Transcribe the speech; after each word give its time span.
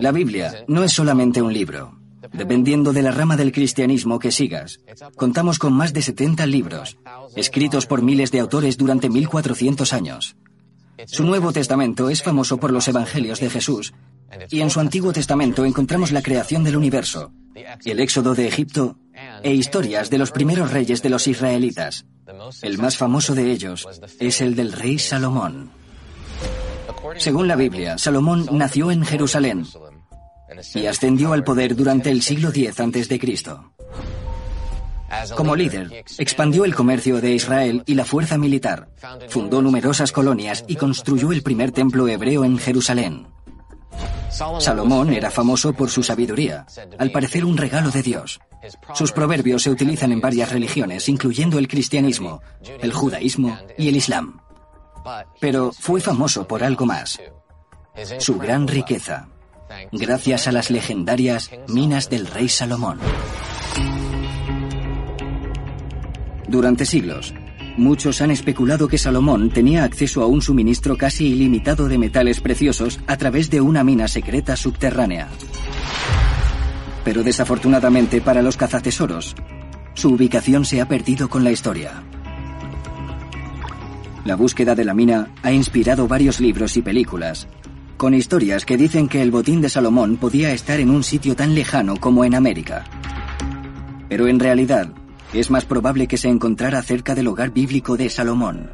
La 0.00 0.10
Biblia 0.10 0.64
no 0.68 0.84
es 0.84 0.92
solamente 0.92 1.42
un 1.42 1.52
libro. 1.52 1.98
Dependiendo 2.32 2.94
de 2.94 3.02
la 3.02 3.10
rama 3.10 3.36
del 3.36 3.52
cristianismo 3.52 4.18
que 4.18 4.32
sigas, 4.32 4.80
contamos 5.16 5.58
con 5.58 5.74
más 5.74 5.92
de 5.92 6.00
70 6.00 6.46
libros, 6.46 6.96
escritos 7.36 7.84
por 7.84 8.00
miles 8.02 8.30
de 8.32 8.40
autores 8.40 8.78
durante 8.78 9.10
1400 9.10 9.92
años. 9.92 10.36
Su 11.04 11.24
Nuevo 11.24 11.52
Testamento 11.52 12.08
es 12.08 12.22
famoso 12.22 12.56
por 12.56 12.72
los 12.72 12.88
Evangelios 12.88 13.38
de 13.38 13.50
Jesús, 13.50 13.92
y 14.48 14.62
en 14.62 14.70
su 14.70 14.80
Antiguo 14.80 15.12
Testamento 15.12 15.66
encontramos 15.66 16.10
la 16.10 16.22
creación 16.22 16.64
del 16.64 16.76
universo, 16.76 17.32
el 17.84 18.00
éxodo 18.00 18.34
de 18.34 18.48
Egipto 18.48 18.96
e 19.46 19.54
historias 19.54 20.10
de 20.10 20.18
los 20.18 20.32
primeros 20.32 20.72
reyes 20.72 21.02
de 21.02 21.08
los 21.08 21.28
israelitas. 21.28 22.04
El 22.62 22.78
más 22.78 22.96
famoso 22.96 23.32
de 23.32 23.52
ellos 23.52 23.86
es 24.18 24.40
el 24.40 24.56
del 24.56 24.72
rey 24.72 24.98
Salomón. 24.98 25.70
Según 27.18 27.46
la 27.46 27.54
Biblia, 27.54 27.96
Salomón 27.96 28.48
nació 28.50 28.90
en 28.90 29.04
Jerusalén 29.04 29.64
y 30.74 30.86
ascendió 30.86 31.32
al 31.32 31.44
poder 31.44 31.76
durante 31.76 32.10
el 32.10 32.22
siglo 32.22 32.48
X 32.48 32.80
a.C. 32.80 33.20
Como 35.36 35.54
líder, 35.54 36.04
expandió 36.18 36.64
el 36.64 36.74
comercio 36.74 37.20
de 37.20 37.30
Israel 37.32 37.84
y 37.86 37.94
la 37.94 38.04
fuerza 38.04 38.38
militar, 38.38 38.88
fundó 39.28 39.62
numerosas 39.62 40.10
colonias 40.10 40.64
y 40.66 40.74
construyó 40.74 41.30
el 41.30 41.44
primer 41.44 41.70
templo 41.70 42.08
hebreo 42.08 42.44
en 42.44 42.58
Jerusalén. 42.58 43.28
Salomón 44.58 45.12
era 45.12 45.30
famoso 45.30 45.72
por 45.72 45.90
su 45.90 46.02
sabiduría, 46.02 46.66
al 46.98 47.10
parecer 47.10 47.44
un 47.44 47.56
regalo 47.56 47.90
de 47.90 48.02
Dios. 48.02 48.38
Sus 48.94 49.12
proverbios 49.12 49.62
se 49.62 49.70
utilizan 49.70 50.12
en 50.12 50.20
varias 50.20 50.52
religiones, 50.52 51.08
incluyendo 51.08 51.58
el 51.58 51.68
cristianismo, 51.68 52.42
el 52.80 52.92
judaísmo 52.92 53.56
y 53.78 53.88
el 53.88 53.96
islam. 53.96 54.40
Pero 55.40 55.72
fue 55.72 56.00
famoso 56.00 56.46
por 56.46 56.64
algo 56.64 56.84
más, 56.84 57.18
su 58.18 58.36
gran 58.38 58.68
riqueza, 58.68 59.28
gracias 59.92 60.46
a 60.48 60.52
las 60.52 60.70
legendarias 60.70 61.50
minas 61.68 62.10
del 62.10 62.26
rey 62.26 62.48
Salomón. 62.48 62.98
Durante 66.48 66.84
siglos, 66.84 67.32
muchos 67.76 68.20
han 68.20 68.30
especulado 68.30 68.88
que 68.88 68.98
Salomón 68.98 69.50
tenía 69.50 69.84
acceso 69.84 70.22
a 70.22 70.26
un 70.26 70.42
suministro 70.42 70.96
casi 70.96 71.26
ilimitado 71.26 71.88
de 71.88 71.98
metales 71.98 72.40
preciosos 72.40 73.00
a 73.06 73.16
través 73.16 73.50
de 73.50 73.60
una 73.60 73.84
mina 73.84 74.08
secreta 74.08 74.56
subterránea. 74.56 75.28
Pero 77.04 77.22
desafortunadamente 77.22 78.20
para 78.20 78.42
los 78.42 78.56
cazatesoros, 78.56 79.34
su 79.94 80.10
ubicación 80.10 80.64
se 80.64 80.80
ha 80.80 80.88
perdido 80.88 81.28
con 81.28 81.44
la 81.44 81.52
historia. 81.52 82.02
La 84.24 84.34
búsqueda 84.34 84.74
de 84.74 84.84
la 84.84 84.92
mina 84.92 85.28
ha 85.42 85.52
inspirado 85.52 86.08
varios 86.08 86.40
libros 86.40 86.76
y 86.76 86.82
películas, 86.82 87.46
con 87.96 88.12
historias 88.12 88.64
que 88.64 88.76
dicen 88.76 89.08
que 89.08 89.22
el 89.22 89.30
botín 89.30 89.60
de 89.60 89.68
Salomón 89.68 90.16
podía 90.16 90.52
estar 90.52 90.80
en 90.80 90.90
un 90.90 91.04
sitio 91.04 91.36
tan 91.36 91.54
lejano 91.54 91.96
como 91.96 92.24
en 92.24 92.34
América. 92.34 92.84
Pero 94.08 94.26
en 94.26 94.38
realidad, 94.38 94.92
es 95.32 95.50
más 95.50 95.64
probable 95.64 96.06
que 96.06 96.16
se 96.16 96.28
encontrara 96.28 96.82
cerca 96.82 97.14
del 97.14 97.28
hogar 97.28 97.50
bíblico 97.50 97.96
de 97.96 98.08
Salomón, 98.08 98.70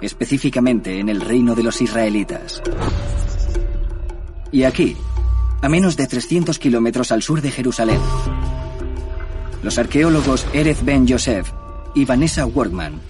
específicamente 0.00 0.98
en 0.98 1.08
el 1.08 1.20
reino 1.20 1.54
de 1.54 1.62
los 1.62 1.80
israelitas. 1.80 2.62
Y 4.52 4.64
aquí, 4.64 4.96
a 5.62 5.68
menos 5.68 5.96
de 5.96 6.06
300 6.06 6.58
kilómetros 6.58 7.10
al 7.12 7.22
sur 7.22 7.40
de 7.40 7.50
Jerusalén, 7.50 8.00
los 9.62 9.78
arqueólogos 9.78 10.46
Erez 10.52 10.84
Ben 10.84 11.06
Yosef 11.06 11.50
y 11.94 12.04
Vanessa 12.04 12.44
Workman 12.46 13.00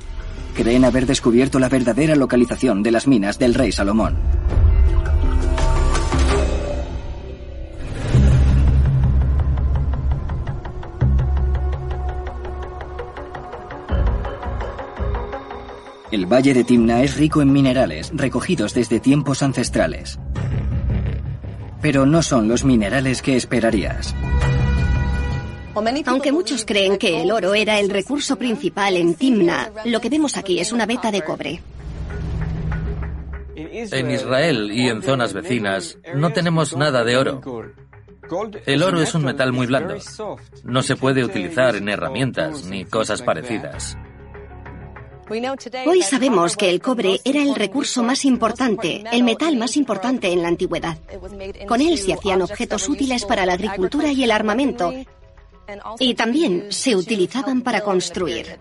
creen 0.54 0.84
haber 0.84 1.06
descubierto 1.06 1.58
la 1.58 1.68
verdadera 1.68 2.14
localización 2.14 2.82
de 2.82 2.92
las 2.92 3.08
minas 3.08 3.38
del 3.38 3.54
rey 3.54 3.72
Salomón. 3.72 4.16
El 16.14 16.26
valle 16.26 16.54
de 16.54 16.62
Timna 16.62 17.02
es 17.02 17.16
rico 17.16 17.42
en 17.42 17.52
minerales 17.52 18.12
recogidos 18.14 18.72
desde 18.72 19.00
tiempos 19.00 19.42
ancestrales. 19.42 20.20
Pero 21.82 22.06
no 22.06 22.22
son 22.22 22.46
los 22.46 22.62
minerales 22.64 23.20
que 23.20 23.34
esperarías. 23.34 24.14
Aunque 26.06 26.30
muchos 26.30 26.64
creen 26.64 26.98
que 26.98 27.20
el 27.20 27.32
oro 27.32 27.52
era 27.54 27.80
el 27.80 27.90
recurso 27.90 28.36
principal 28.36 28.96
en 28.96 29.16
Timna, 29.16 29.72
lo 29.86 30.00
que 30.00 30.08
vemos 30.08 30.36
aquí 30.36 30.60
es 30.60 30.70
una 30.70 30.86
veta 30.86 31.10
de 31.10 31.22
cobre. 31.22 31.60
En 33.56 34.08
Israel 34.08 34.70
y 34.72 34.86
en 34.86 35.02
zonas 35.02 35.32
vecinas 35.32 35.98
no 36.14 36.32
tenemos 36.32 36.76
nada 36.76 37.02
de 37.02 37.16
oro. 37.16 37.40
El 38.66 38.84
oro 38.84 39.00
es 39.00 39.16
un 39.16 39.24
metal 39.24 39.52
muy 39.52 39.66
blando. 39.66 39.96
No 40.62 40.82
se 40.82 40.94
puede 40.94 41.24
utilizar 41.24 41.74
en 41.74 41.88
herramientas 41.88 42.66
ni 42.66 42.84
cosas 42.84 43.20
parecidas. 43.20 43.98
Hoy 45.86 46.02
sabemos 46.02 46.56
que 46.56 46.70
el 46.70 46.80
cobre 46.80 47.20
era 47.24 47.42
el 47.42 47.54
recurso 47.54 48.02
más 48.02 48.24
importante, 48.24 49.04
el 49.12 49.22
metal 49.22 49.56
más 49.56 49.76
importante 49.76 50.32
en 50.32 50.42
la 50.42 50.48
antigüedad. 50.48 50.98
Con 51.66 51.80
él 51.80 51.98
se 51.98 52.12
hacían 52.12 52.42
objetos 52.42 52.88
útiles 52.88 53.24
para 53.24 53.46
la 53.46 53.54
agricultura 53.54 54.12
y 54.12 54.24
el 54.24 54.30
armamento, 54.30 54.92
y 55.98 56.14
también 56.14 56.66
se 56.70 56.94
utilizaban 56.94 57.62
para 57.62 57.80
construir. 57.80 58.58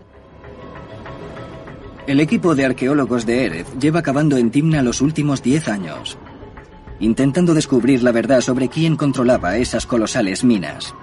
El 2.06 2.20
equipo 2.20 2.54
de 2.54 2.66
arqueólogos 2.66 3.24
de 3.24 3.46
Erez 3.46 3.66
lleva 3.80 4.02
cavando 4.02 4.36
en 4.36 4.50
Timna 4.50 4.82
los 4.82 5.00
últimos 5.00 5.42
10 5.42 5.68
años, 5.68 6.18
intentando 7.00 7.54
descubrir 7.54 8.02
la 8.02 8.12
verdad 8.12 8.40
sobre 8.40 8.68
quién 8.68 8.96
controlaba 8.96 9.56
esas 9.56 9.86
colosales 9.86 10.44
minas. 10.44 10.94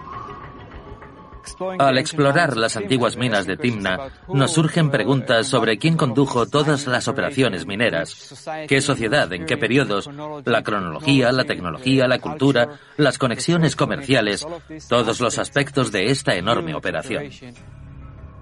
Al 1.80 1.98
explorar 1.98 2.58
las 2.58 2.78
antiguas 2.78 3.18
minas 3.18 3.46
de 3.46 3.58
Timna, 3.58 4.12
nos 4.28 4.54
surgen 4.54 4.90
preguntas 4.90 5.48
sobre 5.48 5.78
quién 5.78 5.98
condujo 5.98 6.46
todas 6.46 6.88
las 6.88 7.08
operaciones 7.08 7.66
mineras, 7.66 8.48
qué 8.68 8.82
sociedad, 8.82 9.32
en 9.34 9.46
qué 9.46 9.58
periodos, 9.58 10.10
la 10.46 10.64
cronología, 10.64 11.32
la 11.32 11.46
tecnología, 11.46 12.08
la 12.08 12.20
cultura, 12.20 12.80
las 12.98 13.18
conexiones 13.18 13.76
comerciales, 13.76 14.46
todos 14.88 15.20
los 15.20 15.38
aspectos 15.38 15.92
de 15.92 16.12
esta 16.12 16.36
enorme 16.36 16.76
operación. 16.76 17.30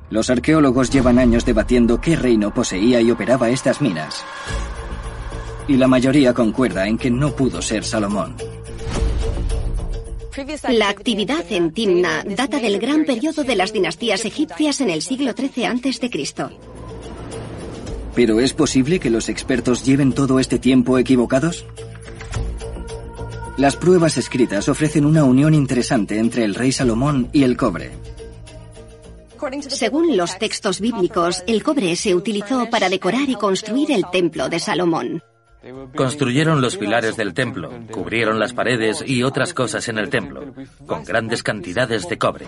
Los 0.09 0.29
arqueólogos 0.29 0.89
llevan 0.89 1.19
años 1.19 1.45
debatiendo 1.45 2.01
qué 2.01 2.15
reino 2.15 2.53
poseía 2.53 2.99
y 2.99 3.11
operaba 3.11 3.49
estas 3.49 3.79
minas. 3.79 4.25
Y 5.67 5.77
la 5.77 5.87
mayoría 5.87 6.33
concuerda 6.33 6.87
en 6.87 6.97
que 6.97 7.11
no 7.11 7.35
pudo 7.35 7.61
ser 7.61 7.83
Salomón. 7.83 8.35
La 10.69 10.89
actividad 10.89 11.45
en 11.49 11.71
Timna 11.71 12.23
data 12.23 12.59
del 12.59 12.79
gran 12.79 13.03
periodo 13.03 13.43
de 13.43 13.55
las 13.55 13.73
dinastías 13.73 14.25
egipcias 14.25 14.79
en 14.79 14.89
el 14.89 15.01
siglo 15.01 15.33
XIII 15.33 15.65
a.C. 15.65 16.09
¿Pero 18.15 18.39
es 18.39 18.53
posible 18.53 18.99
que 18.99 19.09
los 19.09 19.27
expertos 19.27 19.83
lleven 19.83 20.13
todo 20.13 20.39
este 20.39 20.59
tiempo 20.59 20.97
equivocados? 20.97 21.65
Las 23.57 23.75
pruebas 23.75 24.17
escritas 24.17 24.69
ofrecen 24.69 25.05
una 25.05 25.23
unión 25.23 25.53
interesante 25.53 26.19
entre 26.19 26.45
el 26.45 26.55
rey 26.55 26.71
Salomón 26.71 27.29
y 27.33 27.43
el 27.43 27.57
cobre. 27.57 27.91
Según 29.67 30.15
los 30.15 30.37
textos 30.37 30.79
bíblicos, 30.79 31.43
el 31.47 31.63
cobre 31.63 31.95
se 31.95 32.13
utilizó 32.13 32.69
para 32.69 32.87
decorar 32.89 33.29
y 33.29 33.35
construir 33.35 33.91
el 33.91 34.05
templo 34.11 34.47
de 34.47 34.59
Salomón. 34.59 35.23
Construyeron 35.95 36.61
los 36.61 36.77
pilares 36.77 37.17
del 37.17 37.33
templo, 37.33 37.69
cubrieron 37.91 38.39
las 38.39 38.53
paredes 38.53 39.03
y 39.05 39.23
otras 39.23 39.53
cosas 39.53 39.89
en 39.89 39.97
el 39.97 40.09
templo, 40.09 40.53
con 40.85 41.03
grandes 41.03 41.43
cantidades 41.43 42.07
de 42.07 42.17
cobre. 42.17 42.45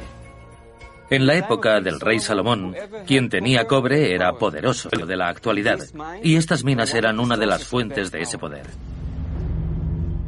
En 1.09 1.27
la 1.27 1.35
época 1.35 1.81
del 1.81 1.99
rey 1.99 2.19
Salomón, 2.19 2.73
quien 3.05 3.27
tenía 3.27 3.67
cobre 3.67 4.15
era 4.15 4.31
poderoso 4.33 4.89
de 4.89 5.17
la 5.17 5.27
actualidad, 5.27 5.79
y 6.23 6.37
estas 6.37 6.63
minas 6.63 6.93
eran 6.93 7.19
una 7.19 7.35
de 7.35 7.47
las 7.47 7.65
fuentes 7.65 8.11
de 8.11 8.21
ese 8.21 8.37
poder. 8.37 8.67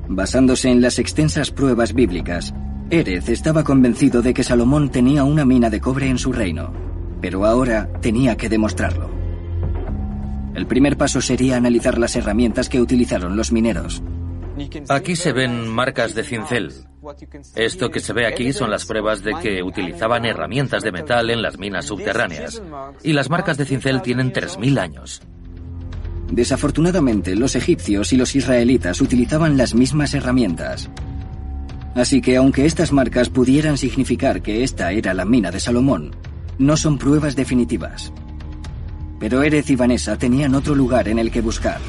Basándose 0.10 0.70
en 0.70 0.82
las 0.82 1.00
extensas 1.00 1.52
pruebas 1.52 1.94
bíblicas, 1.94 2.54
Erez 2.90 3.30
estaba 3.30 3.64
convencido 3.64 4.22
de 4.22 4.34
que 4.34 4.44
Salomón 4.44 4.90
tenía 4.90 5.24
una 5.24 5.46
mina 5.46 5.70
de 5.70 5.80
cobre 5.80 6.10
en 6.10 6.18
su 6.18 6.34
reino, 6.34 6.74
pero 7.22 7.46
ahora 7.46 7.88
tenía 8.02 8.36
que 8.36 8.50
demostrarlo. 8.50 9.23
El 10.54 10.68
primer 10.68 10.98
paso 10.98 11.22
sería 11.22 11.58
analizar 11.58 11.98
las 11.98 12.16
herramientas 12.16 12.70
que 12.70 12.82
utilizaron 12.82 13.36
los 13.36 13.52
mineros. 13.52 14.04
Aquí 14.90 15.16
se 15.16 15.34
ven 15.34 15.68
marcas 15.68 16.14
de 16.14 16.24
cincel. 16.24 16.74
Esto 17.56 17.90
que 17.90 18.00
se 18.00 18.14
ve 18.14 18.28
aquí 18.28 18.54
son 18.54 18.70
las 18.70 18.86
pruebas 18.86 19.24
de 19.24 19.34
que 19.42 19.64
utilizaban 19.64 20.26
herramientas 20.26 20.84
de 20.84 20.92
metal 20.92 21.30
en 21.32 21.42
las 21.42 21.58
minas 21.58 21.86
subterráneas. 21.86 22.62
Y 23.02 23.14
las 23.14 23.30
marcas 23.30 23.58
de 23.58 23.66
cincel 23.66 24.02
tienen 24.02 24.32
3.000 24.32 24.80
años. 24.80 25.22
Desafortunadamente, 26.32 27.36
los 27.36 27.56
egipcios 27.56 28.14
y 28.14 28.18
los 28.18 28.36
israelitas 28.36 29.02
utilizaban 29.02 29.58
las 29.58 29.76
mismas 29.76 30.14
herramientas. 30.14 30.90
Así 31.96 32.22
que 32.22 32.38
aunque 32.38 32.66
estas 32.66 32.92
marcas 32.92 33.30
pudieran 33.30 33.78
significar 33.78 34.42
que 34.42 34.64
esta 34.64 34.92
era 34.92 35.14
la 35.14 35.26
mina 35.26 35.52
de 35.52 35.60
Salomón, 35.60 36.16
no 36.58 36.78
son 36.78 36.98
pruebas 36.98 37.36
definitivas. 37.36 38.14
Pero 39.20 39.44
Erez 39.44 39.70
y 39.70 39.76
Vanessa 39.76 40.18
tenían 40.18 40.56
otro 40.56 40.76
lugar 40.76 41.08
en 41.08 41.20
el 41.20 41.32
que 41.32 41.42
buscar. 41.42 41.80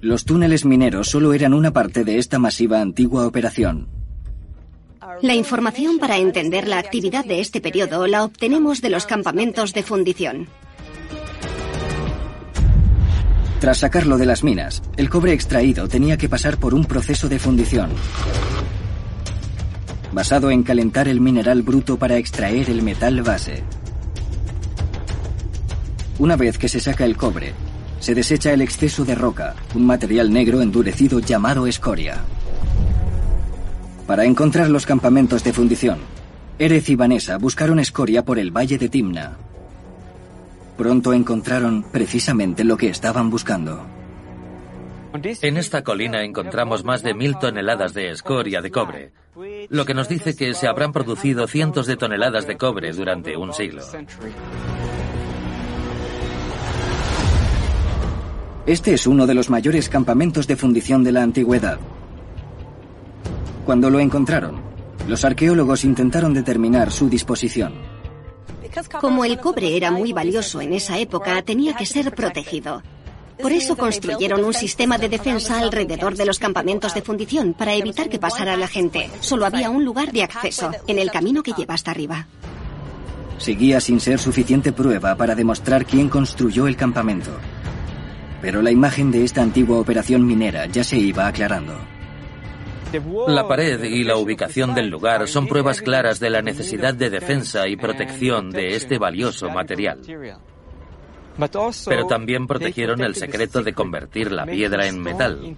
Los 0.00 0.24
túneles 0.24 0.64
mineros 0.64 1.08
solo 1.08 1.32
eran 1.32 1.54
una 1.54 1.72
parte 1.72 2.04
de 2.04 2.18
esta 2.18 2.38
masiva 2.38 2.80
antigua 2.80 3.26
operación. 3.26 3.88
La 5.22 5.34
información 5.34 5.98
para 5.98 6.18
entender 6.18 6.68
la 6.68 6.78
actividad 6.78 7.24
de 7.24 7.40
este 7.40 7.60
periodo 7.60 8.06
la 8.06 8.22
obtenemos 8.24 8.82
de 8.82 8.90
los 8.90 9.06
campamentos 9.06 9.72
de 9.72 9.82
fundición. 9.82 10.48
Tras 13.60 13.78
sacarlo 13.78 14.18
de 14.18 14.26
las 14.26 14.44
minas, 14.44 14.82
el 14.96 15.08
cobre 15.08 15.32
extraído 15.32 15.88
tenía 15.88 16.18
que 16.18 16.28
pasar 16.28 16.58
por 16.58 16.74
un 16.74 16.84
proceso 16.84 17.28
de 17.28 17.38
fundición, 17.38 17.90
basado 20.12 20.50
en 20.50 20.62
calentar 20.62 21.08
el 21.08 21.20
mineral 21.20 21.62
bruto 21.62 21.98
para 21.98 22.18
extraer 22.18 22.68
el 22.68 22.82
metal 22.82 23.22
base. 23.22 23.64
Una 26.18 26.36
vez 26.36 26.56
que 26.56 26.68
se 26.68 26.80
saca 26.80 27.04
el 27.04 27.16
cobre, 27.16 27.52
se 28.00 28.14
desecha 28.14 28.52
el 28.52 28.62
exceso 28.62 29.04
de 29.04 29.14
roca, 29.14 29.54
un 29.74 29.84
material 29.84 30.32
negro 30.32 30.62
endurecido 30.62 31.20
llamado 31.20 31.66
escoria. 31.66 32.22
Para 34.06 34.24
encontrar 34.24 34.70
los 34.70 34.86
campamentos 34.86 35.44
de 35.44 35.52
fundición, 35.52 35.98
Erez 36.58 36.88
y 36.88 36.96
Vanessa 36.96 37.36
buscaron 37.36 37.78
escoria 37.78 38.24
por 38.24 38.38
el 38.38 38.50
valle 38.50 38.78
de 38.78 38.88
Timna. 38.88 39.36
Pronto 40.78 41.12
encontraron 41.12 41.84
precisamente 41.90 42.64
lo 42.64 42.78
que 42.78 42.88
estaban 42.88 43.28
buscando. 43.28 43.84
En 45.22 45.56
esta 45.56 45.82
colina 45.82 46.22
encontramos 46.22 46.84
más 46.84 47.02
de 47.02 47.14
mil 47.14 47.38
toneladas 47.38 47.92
de 47.94 48.10
escoria 48.10 48.62
de 48.62 48.70
cobre, 48.70 49.12
lo 49.68 49.84
que 49.84 49.94
nos 49.94 50.08
dice 50.08 50.36
que 50.36 50.54
se 50.54 50.66
habrán 50.66 50.92
producido 50.92 51.46
cientos 51.46 51.86
de 51.86 51.96
toneladas 51.96 52.46
de 52.46 52.56
cobre 52.56 52.92
durante 52.92 53.36
un 53.36 53.52
siglo. 53.52 53.82
Este 58.66 58.94
es 58.94 59.06
uno 59.06 59.28
de 59.28 59.34
los 59.34 59.48
mayores 59.48 59.88
campamentos 59.88 60.48
de 60.48 60.56
fundición 60.56 61.04
de 61.04 61.12
la 61.12 61.22
antigüedad. 61.22 61.78
Cuando 63.64 63.90
lo 63.90 64.00
encontraron, 64.00 64.60
los 65.06 65.24
arqueólogos 65.24 65.84
intentaron 65.84 66.34
determinar 66.34 66.90
su 66.90 67.08
disposición. 67.08 67.74
Como 69.00 69.24
el 69.24 69.38
cobre 69.38 69.76
era 69.76 69.92
muy 69.92 70.12
valioso 70.12 70.60
en 70.60 70.72
esa 70.72 70.98
época, 70.98 71.40
tenía 71.42 71.74
que 71.74 71.86
ser 71.86 72.12
protegido. 72.12 72.82
Por 73.40 73.52
eso 73.52 73.76
construyeron 73.76 74.44
un 74.44 74.52
sistema 74.52 74.98
de 74.98 75.10
defensa 75.10 75.60
alrededor 75.60 76.16
de 76.16 76.26
los 76.26 76.40
campamentos 76.40 76.92
de 76.92 77.02
fundición 77.02 77.54
para 77.54 77.74
evitar 77.74 78.08
que 78.08 78.18
pasara 78.18 78.56
la 78.56 78.66
gente. 78.66 79.08
Solo 79.20 79.46
había 79.46 79.70
un 79.70 79.84
lugar 79.84 80.10
de 80.10 80.24
acceso, 80.24 80.72
en 80.88 80.98
el 80.98 81.12
camino 81.12 81.44
que 81.44 81.52
lleva 81.52 81.74
hasta 81.74 81.92
arriba. 81.92 82.26
Seguía 83.38 83.80
sin 83.80 84.00
ser 84.00 84.18
suficiente 84.18 84.72
prueba 84.72 85.14
para 85.14 85.36
demostrar 85.36 85.86
quién 85.86 86.08
construyó 86.08 86.66
el 86.66 86.76
campamento. 86.76 87.30
Pero 88.40 88.62
la 88.62 88.70
imagen 88.70 89.10
de 89.10 89.24
esta 89.24 89.42
antigua 89.42 89.78
operación 89.78 90.26
minera 90.26 90.66
ya 90.66 90.84
se 90.84 90.98
iba 90.98 91.26
aclarando. 91.26 91.74
La 93.26 93.48
pared 93.48 93.82
y 93.82 94.04
la 94.04 94.16
ubicación 94.16 94.74
del 94.74 94.88
lugar 94.88 95.26
son 95.28 95.46
pruebas 95.46 95.82
claras 95.82 96.20
de 96.20 96.30
la 96.30 96.40
necesidad 96.40 96.94
de 96.94 97.10
defensa 97.10 97.66
y 97.68 97.76
protección 97.76 98.50
de 98.50 98.76
este 98.76 98.98
valioso 98.98 99.50
material. 99.50 100.00
Pero 101.86 102.06
también 102.06 102.46
protegieron 102.46 103.02
el 103.02 103.14
secreto 103.14 103.62
de 103.62 103.74
convertir 103.74 104.32
la 104.32 104.46
piedra 104.46 104.86
en 104.86 105.02
metal. 105.02 105.56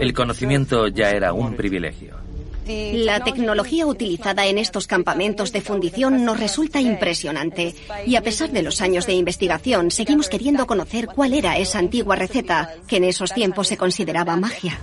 El 0.00 0.12
conocimiento 0.14 0.86
ya 0.88 1.10
era 1.10 1.32
un 1.32 1.54
privilegio. 1.54 2.27
La 2.68 3.24
tecnología 3.24 3.86
utilizada 3.86 4.46
en 4.46 4.58
estos 4.58 4.86
campamentos 4.86 5.52
de 5.52 5.62
fundición 5.62 6.24
nos 6.24 6.38
resulta 6.38 6.80
impresionante 6.80 7.74
y 8.06 8.16
a 8.16 8.22
pesar 8.22 8.50
de 8.50 8.62
los 8.62 8.82
años 8.82 9.06
de 9.06 9.14
investigación 9.14 9.90
seguimos 9.90 10.28
queriendo 10.28 10.66
conocer 10.66 11.06
cuál 11.06 11.32
era 11.32 11.56
esa 11.56 11.78
antigua 11.78 12.14
receta 12.14 12.74
que 12.86 12.96
en 12.96 13.04
esos 13.04 13.32
tiempos 13.32 13.68
se 13.68 13.78
consideraba 13.78 14.36
magia. 14.36 14.78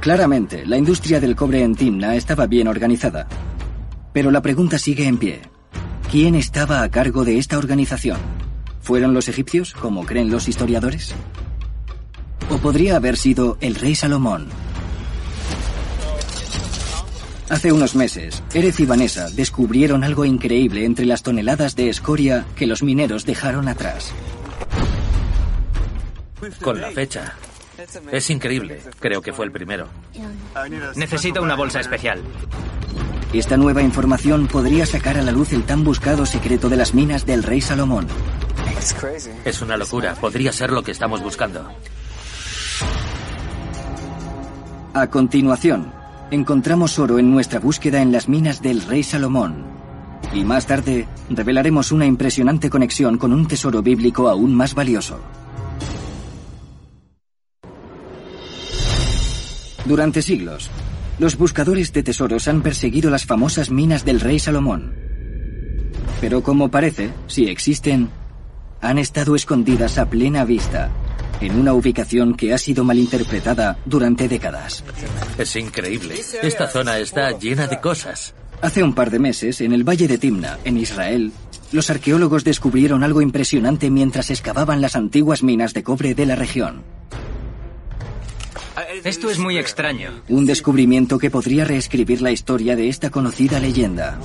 Claramente, 0.00 0.66
la 0.66 0.76
industria 0.76 1.18
del 1.18 1.34
cobre 1.34 1.62
en 1.62 1.74
Timna 1.74 2.14
estaba 2.14 2.46
bien 2.46 2.68
organizada. 2.68 3.26
Pero 4.12 4.30
la 4.30 4.42
pregunta 4.42 4.78
sigue 4.78 5.06
en 5.06 5.16
pie. 5.16 5.40
¿Quién 6.10 6.34
estaba 6.34 6.82
a 6.82 6.90
cargo 6.90 7.24
de 7.24 7.38
esta 7.38 7.58
organización? 7.58 8.18
¿Fueron 8.80 9.14
los 9.14 9.28
egipcios, 9.28 9.72
como 9.72 10.04
creen 10.04 10.30
los 10.30 10.48
historiadores? 10.48 11.14
¿O 12.50 12.58
podría 12.58 12.96
haber 12.96 13.16
sido 13.16 13.58
el 13.60 13.74
rey 13.74 13.94
Salomón, 13.94 14.48
Hace 17.50 17.72
unos 17.72 17.94
meses, 17.94 18.42
Erez 18.52 18.78
y 18.80 18.86
Vanessa 18.86 19.30
descubrieron 19.30 20.04
algo 20.04 20.24
increíble 20.24 20.84
entre 20.84 21.06
las 21.06 21.22
toneladas 21.22 21.74
de 21.76 21.88
escoria 21.88 22.44
que 22.54 22.66
los 22.66 22.82
mineros 22.82 23.24
dejaron 23.24 23.68
atrás. 23.68 24.12
Con 26.62 26.80
la 26.80 26.90
fecha. 26.90 27.34
Es 28.12 28.28
increíble. 28.30 28.80
Creo 29.00 29.22
que 29.22 29.32
fue 29.32 29.46
el 29.46 29.52
primero. 29.52 29.88
Necesito 30.96 31.42
una 31.42 31.54
bolsa 31.54 31.80
especial. 31.80 32.20
Esta 33.32 33.56
nueva 33.56 33.82
información 33.82 34.46
podría 34.46 34.84
sacar 34.84 35.16
a 35.16 35.22
la 35.22 35.32
luz 35.32 35.52
el 35.52 35.64
tan 35.64 35.84
buscado 35.84 36.26
secreto 36.26 36.68
de 36.68 36.76
las 36.76 36.92
minas 36.92 37.24
del 37.24 37.42
rey 37.42 37.60
Salomón. 37.60 38.06
Es 39.44 39.62
una 39.62 39.76
locura. 39.76 40.14
Podría 40.14 40.52
ser 40.52 40.70
lo 40.70 40.82
que 40.82 40.92
estamos 40.92 41.22
buscando. 41.22 41.66
A 44.94 45.06
continuación, 45.08 45.92
encontramos 46.30 46.98
oro 46.98 47.18
en 47.18 47.30
nuestra 47.30 47.60
búsqueda 47.60 48.02
en 48.02 48.12
las 48.12 48.28
minas 48.28 48.60
del 48.62 48.82
rey 48.82 49.02
Salomón. 49.02 49.66
Y 50.32 50.44
más 50.44 50.66
tarde 50.66 51.06
revelaremos 51.30 51.92
una 51.92 52.06
impresionante 52.06 52.68
conexión 52.68 53.18
con 53.18 53.32
un 53.32 53.46
tesoro 53.46 53.82
bíblico 53.82 54.28
aún 54.28 54.54
más 54.54 54.74
valioso. 54.74 55.20
Durante 59.86 60.20
siglos, 60.20 60.70
los 61.18 61.38
buscadores 61.38 61.92
de 61.92 62.02
tesoros 62.02 62.46
han 62.46 62.62
perseguido 62.62 63.10
las 63.10 63.24
famosas 63.24 63.70
minas 63.70 64.04
del 64.04 64.20
rey 64.20 64.38
Salomón. 64.38 64.94
Pero 66.20 66.42
como 66.42 66.70
parece, 66.70 67.10
si 67.26 67.46
existen, 67.46 68.10
han 68.82 68.98
estado 68.98 69.34
escondidas 69.34 69.96
a 69.98 70.10
plena 70.10 70.44
vista 70.44 70.90
en 71.40 71.58
una 71.58 71.72
ubicación 71.72 72.34
que 72.34 72.52
ha 72.52 72.58
sido 72.58 72.84
malinterpretada 72.84 73.78
durante 73.84 74.28
décadas. 74.28 74.84
Es 75.36 75.56
increíble. 75.56 76.16
Esta 76.42 76.68
zona 76.68 76.98
está 76.98 77.38
llena 77.38 77.66
de 77.66 77.80
cosas. 77.80 78.34
Hace 78.60 78.82
un 78.82 78.94
par 78.94 79.10
de 79.10 79.18
meses, 79.20 79.60
en 79.60 79.72
el 79.72 79.88
valle 79.88 80.08
de 80.08 80.18
Timna, 80.18 80.58
en 80.64 80.78
Israel, 80.78 81.32
los 81.70 81.90
arqueólogos 81.90 82.44
descubrieron 82.44 83.04
algo 83.04 83.22
impresionante 83.22 83.90
mientras 83.90 84.30
excavaban 84.30 84.80
las 84.80 84.96
antiguas 84.96 85.42
minas 85.42 85.74
de 85.74 85.82
cobre 85.82 86.14
de 86.14 86.26
la 86.26 86.34
región. 86.34 86.82
Esto 89.04 89.30
es 89.30 89.38
muy 89.38 89.58
extraño. 89.58 90.10
Un 90.28 90.46
descubrimiento 90.46 91.18
que 91.18 91.30
podría 91.30 91.64
reescribir 91.64 92.22
la 92.22 92.30
historia 92.30 92.74
de 92.74 92.88
esta 92.88 93.10
conocida 93.10 93.60
leyenda. 93.60 94.18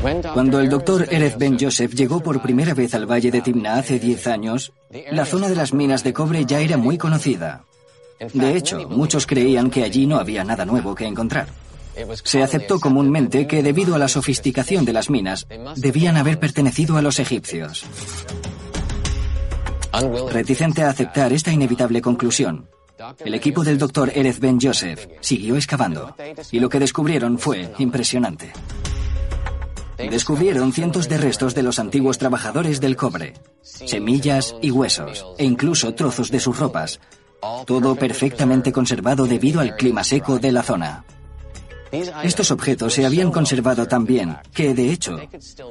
Cuando 0.00 0.60
el 0.60 0.70
doctor 0.70 1.06
Erez 1.10 1.36
Ben 1.36 1.58
Joseph 1.60 1.92
llegó 1.92 2.20
por 2.20 2.40
primera 2.40 2.72
vez 2.72 2.94
al 2.94 3.10
valle 3.10 3.30
de 3.30 3.42
Timna 3.42 3.74
hace 3.74 3.98
10 3.98 4.26
años, 4.28 4.72
la 5.10 5.26
zona 5.26 5.48
de 5.48 5.56
las 5.56 5.74
minas 5.74 6.02
de 6.02 6.14
cobre 6.14 6.46
ya 6.46 6.60
era 6.60 6.78
muy 6.78 6.96
conocida. 6.96 7.64
De 8.32 8.56
hecho, 8.56 8.88
muchos 8.88 9.26
creían 9.26 9.70
que 9.70 9.84
allí 9.84 10.06
no 10.06 10.18
había 10.18 10.42
nada 10.42 10.64
nuevo 10.64 10.94
que 10.94 11.06
encontrar. 11.06 11.48
Se 12.24 12.42
aceptó 12.42 12.80
comúnmente 12.80 13.46
que 13.46 13.62
debido 13.62 13.94
a 13.94 13.98
la 13.98 14.08
sofisticación 14.08 14.86
de 14.86 14.94
las 14.94 15.10
minas, 15.10 15.46
debían 15.76 16.16
haber 16.16 16.38
pertenecido 16.38 16.96
a 16.96 17.02
los 17.02 17.18
egipcios. 17.18 17.84
Reticente 20.30 20.82
a 20.82 20.90
aceptar 20.90 21.32
esta 21.32 21.52
inevitable 21.52 22.00
conclusión, 22.00 22.68
el 23.24 23.34
equipo 23.34 23.64
del 23.64 23.76
doctor 23.76 24.12
Erez 24.14 24.40
Ben 24.40 24.58
Joseph 24.60 25.08
siguió 25.20 25.56
excavando 25.56 26.14
y 26.50 26.60
lo 26.60 26.68
que 26.68 26.78
descubrieron 26.78 27.38
fue 27.38 27.72
impresionante. 27.78 28.52
Descubrieron 30.08 30.72
cientos 30.72 31.08
de 31.08 31.18
restos 31.18 31.54
de 31.54 31.62
los 31.62 31.78
antiguos 31.78 32.18
trabajadores 32.18 32.80
del 32.80 32.96
cobre, 32.96 33.34
semillas 33.62 34.54
y 34.62 34.70
huesos, 34.70 35.26
e 35.36 35.44
incluso 35.44 35.94
trozos 35.94 36.30
de 36.30 36.40
sus 36.40 36.58
ropas, 36.58 37.00
todo 37.66 37.96
perfectamente 37.96 38.72
conservado 38.72 39.26
debido 39.26 39.60
al 39.60 39.76
clima 39.76 40.04
seco 40.04 40.38
de 40.38 40.52
la 40.52 40.62
zona. 40.62 41.04
Estos 42.22 42.52
objetos 42.52 42.94
se 42.94 43.04
habían 43.04 43.32
conservado 43.32 43.88
tan 43.88 44.06
bien 44.06 44.36
que, 44.54 44.74
de 44.74 44.92
hecho, 44.92 45.18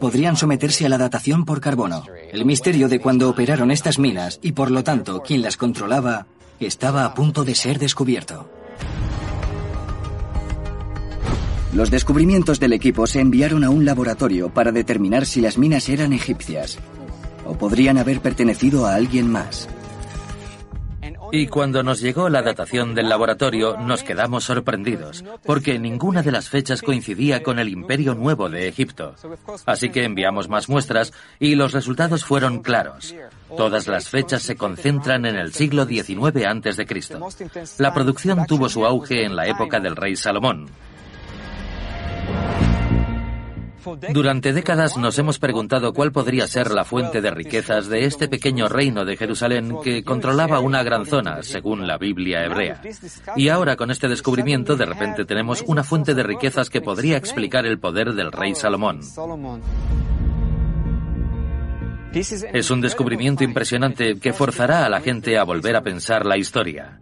podrían 0.01 0.35
someterse 0.35 0.85
a 0.85 0.89
la 0.89 0.97
datación 0.97 1.45
por 1.45 1.61
carbono. 1.61 2.03
El 2.31 2.45
misterio 2.45 2.89
de 2.89 2.99
cuando 2.99 3.29
operaron 3.29 3.71
estas 3.71 3.99
minas 3.99 4.39
y, 4.41 4.51
por 4.51 4.69
lo 4.69 4.83
tanto, 4.83 5.21
quien 5.21 5.41
las 5.41 5.55
controlaba, 5.55 6.27
estaba 6.59 7.05
a 7.05 7.13
punto 7.13 7.45
de 7.45 7.55
ser 7.55 7.79
descubierto. 7.79 8.49
Los 11.73 11.91
descubrimientos 11.91 12.59
del 12.59 12.73
equipo 12.73 13.05
se 13.05 13.19
enviaron 13.19 13.63
a 13.63 13.69
un 13.69 13.85
laboratorio 13.85 14.49
para 14.49 14.71
determinar 14.71 15.25
si 15.25 15.39
las 15.39 15.57
minas 15.57 15.87
eran 15.87 16.13
egipcias 16.13 16.79
o 17.45 17.57
podrían 17.57 17.97
haber 17.97 18.21
pertenecido 18.21 18.87
a 18.87 18.95
alguien 18.95 19.31
más. 19.31 19.69
Y 21.31 21.45
cuando 21.45 21.83
nos 21.83 22.01
llegó 22.01 22.27
la 22.29 22.41
datación 22.41 22.95
del 22.95 23.07
laboratorio, 23.07 23.77
nos 23.77 24.01
quedamos 24.01 24.45
sorprendidos, 24.45 25.23
porque 25.43 25.77
ninguna 25.77 26.23
de 26.23 26.31
las 26.31 26.49
fechas 26.49 26.81
coincidía 26.81 27.43
con 27.43 27.59
el 27.59 27.69
imperio 27.69 28.15
nuevo 28.15 28.49
de 28.49 28.67
Egipto. 28.67 29.13
Así 29.67 29.89
que 29.89 30.05
enviamos 30.05 30.49
más 30.49 30.69
muestras 30.69 31.13
y 31.39 31.53
los 31.53 31.71
resultados 31.71 32.25
fueron 32.25 32.63
claros. 32.63 33.15
Todas 33.55 33.87
las 33.87 34.09
fechas 34.09 34.41
se 34.41 34.55
concentran 34.55 35.25
en 35.25 35.35
el 35.35 35.53
siglo 35.53 35.85
XIX 35.85 36.45
a.C. 36.47 36.87
La 37.77 37.93
producción 37.93 38.45
tuvo 38.47 38.67
su 38.67 38.85
auge 38.85 39.23
en 39.23 39.35
la 39.35 39.47
época 39.47 39.79
del 39.79 39.95
rey 39.95 40.15
Salomón. 40.15 40.67
Durante 44.11 44.53
décadas 44.53 44.97
nos 44.97 45.17
hemos 45.19 45.39
preguntado 45.39 45.93
cuál 45.93 46.11
podría 46.11 46.47
ser 46.47 46.71
la 46.71 46.85
fuente 46.85 47.21
de 47.21 47.31
riquezas 47.31 47.87
de 47.87 48.05
este 48.05 48.27
pequeño 48.27 48.69
reino 48.69 49.05
de 49.05 49.17
Jerusalén 49.17 49.77
que 49.83 50.03
controlaba 50.03 50.59
una 50.59 50.83
gran 50.83 51.05
zona, 51.05 51.43
según 51.43 51.87
la 51.87 51.97
Biblia 51.97 52.45
hebrea. 52.45 52.81
Y 53.35 53.49
ahora 53.49 53.75
con 53.75 53.91
este 53.91 54.07
descubrimiento 54.07 54.75
de 54.75 54.85
repente 54.85 55.25
tenemos 55.25 55.63
una 55.67 55.83
fuente 55.83 56.13
de 56.13 56.23
riquezas 56.23 56.69
que 56.69 56.81
podría 56.81 57.17
explicar 57.17 57.65
el 57.65 57.79
poder 57.79 58.13
del 58.13 58.31
rey 58.31 58.55
Salomón. 58.55 59.01
Es 62.11 62.71
un 62.71 62.81
descubrimiento 62.81 63.43
impresionante 63.43 64.19
que 64.19 64.33
forzará 64.33 64.85
a 64.85 64.89
la 64.89 64.99
gente 64.99 65.37
a 65.37 65.43
volver 65.43 65.75
a 65.75 65.83
pensar 65.83 66.25
la 66.25 66.37
historia. 66.37 66.99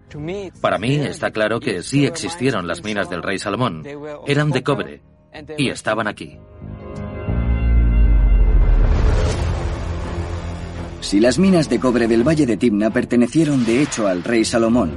Para 0.60 0.78
mí 0.78 0.96
está 0.96 1.32
claro 1.32 1.60
que 1.60 1.82
sí 1.82 2.06
existieron 2.06 2.68
las 2.68 2.84
minas 2.84 3.10
del 3.10 3.24
rey 3.24 3.40
Salomón. 3.40 3.84
Eran 4.26 4.52
de 4.52 4.64
cobre 4.64 5.02
y 5.58 5.70
estaban 5.70 6.08
aquí. 6.08 6.38
Si 11.02 11.20
las 11.20 11.40
minas 11.40 11.70
de 11.70 11.80
cobre 11.80 12.08
del 12.08 12.28
Valle 12.28 12.46
de 12.46 12.58
Timna 12.58 12.90
pertenecieron 12.90 13.66
de 13.66 13.82
hecho 13.82 14.08
al 14.08 14.24
rey 14.24 14.44
Salomón, 14.44 14.92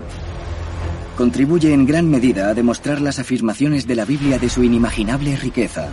contribuye 1.16 1.72
en 1.72 1.86
gran 1.86 2.08
medida 2.08 2.48
a 2.48 2.54
demostrar 2.54 3.00
las 3.00 3.18
afirmaciones 3.18 3.86
de 3.86 3.94
la 3.94 4.04
Biblia 4.04 4.38
de 4.38 4.48
su 4.48 4.64
inimaginable 4.64 5.36
riqueza. 5.36 5.88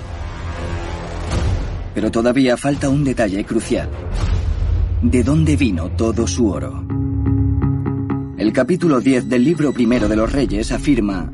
Pero 1.93 2.11
todavía 2.11 2.55
falta 2.57 2.89
un 2.89 3.03
detalle 3.03 3.43
crucial. 3.43 3.89
¿De 5.01 5.23
dónde 5.23 5.55
vino 5.55 5.89
todo 5.89 6.25
su 6.27 6.49
oro? 6.49 6.85
El 8.37 8.53
capítulo 8.53 9.01
10 9.01 9.27
del 9.27 9.43
libro 9.43 9.73
primero 9.73 10.07
de 10.07 10.15
los 10.15 10.31
reyes 10.31 10.71
afirma, 10.71 11.31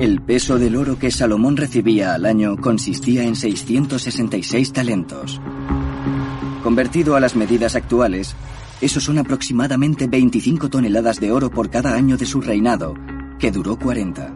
el 0.00 0.22
peso 0.22 0.58
del 0.58 0.76
oro 0.76 0.96
que 0.98 1.10
Salomón 1.10 1.56
recibía 1.56 2.14
al 2.14 2.24
año 2.24 2.56
consistía 2.56 3.24
en 3.24 3.34
666 3.34 4.72
talentos. 4.72 5.40
Convertido 6.62 7.14
a 7.14 7.20
las 7.20 7.36
medidas 7.36 7.76
actuales, 7.76 8.34
eso 8.80 9.00
son 9.00 9.18
aproximadamente 9.18 10.06
25 10.06 10.68
toneladas 10.68 11.20
de 11.20 11.32
oro 11.32 11.50
por 11.50 11.70
cada 11.70 11.94
año 11.94 12.16
de 12.16 12.26
su 12.26 12.40
reinado, 12.40 12.94
que 13.38 13.50
duró 13.50 13.76
40. 13.76 14.34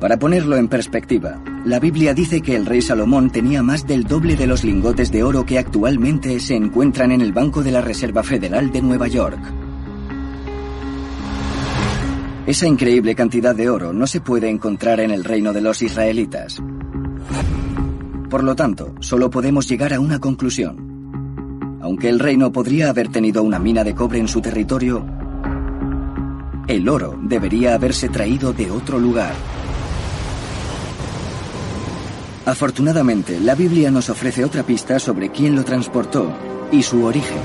Para 0.00 0.18
ponerlo 0.18 0.56
en 0.56 0.68
perspectiva, 0.68 1.40
la 1.64 1.78
Biblia 1.78 2.12
dice 2.12 2.40
que 2.40 2.56
el 2.56 2.66
rey 2.66 2.82
Salomón 2.82 3.30
tenía 3.30 3.62
más 3.62 3.86
del 3.86 4.04
doble 4.04 4.36
de 4.36 4.46
los 4.46 4.64
lingotes 4.64 5.12
de 5.12 5.22
oro 5.22 5.46
que 5.46 5.58
actualmente 5.58 6.40
se 6.40 6.56
encuentran 6.56 7.12
en 7.12 7.20
el 7.20 7.32
Banco 7.32 7.62
de 7.62 7.70
la 7.70 7.82
Reserva 7.82 8.22
Federal 8.22 8.72
de 8.72 8.82
Nueva 8.82 9.06
York. 9.06 9.40
Esa 12.46 12.66
increíble 12.66 13.14
cantidad 13.14 13.54
de 13.54 13.70
oro 13.70 13.92
no 13.92 14.06
se 14.08 14.20
puede 14.20 14.48
encontrar 14.48 14.98
en 14.98 15.12
el 15.12 15.22
reino 15.22 15.52
de 15.52 15.60
los 15.60 15.80
israelitas. 15.82 16.60
Por 18.28 18.42
lo 18.42 18.56
tanto, 18.56 18.94
solo 19.00 19.30
podemos 19.30 19.68
llegar 19.68 19.92
a 19.94 20.00
una 20.00 20.18
conclusión. 20.18 20.91
Aunque 21.82 22.08
el 22.08 22.20
reino 22.20 22.52
podría 22.52 22.90
haber 22.90 23.08
tenido 23.08 23.42
una 23.42 23.58
mina 23.58 23.82
de 23.82 23.92
cobre 23.92 24.20
en 24.20 24.28
su 24.28 24.40
territorio, 24.40 25.04
el 26.68 26.88
oro 26.88 27.18
debería 27.20 27.74
haberse 27.74 28.08
traído 28.08 28.52
de 28.52 28.70
otro 28.70 29.00
lugar. 29.00 29.32
Afortunadamente, 32.46 33.40
la 33.40 33.56
Biblia 33.56 33.90
nos 33.90 34.10
ofrece 34.10 34.44
otra 34.44 34.62
pista 34.62 35.00
sobre 35.00 35.30
quién 35.30 35.56
lo 35.56 35.64
transportó 35.64 36.32
y 36.70 36.84
su 36.84 37.04
origen. 37.04 37.40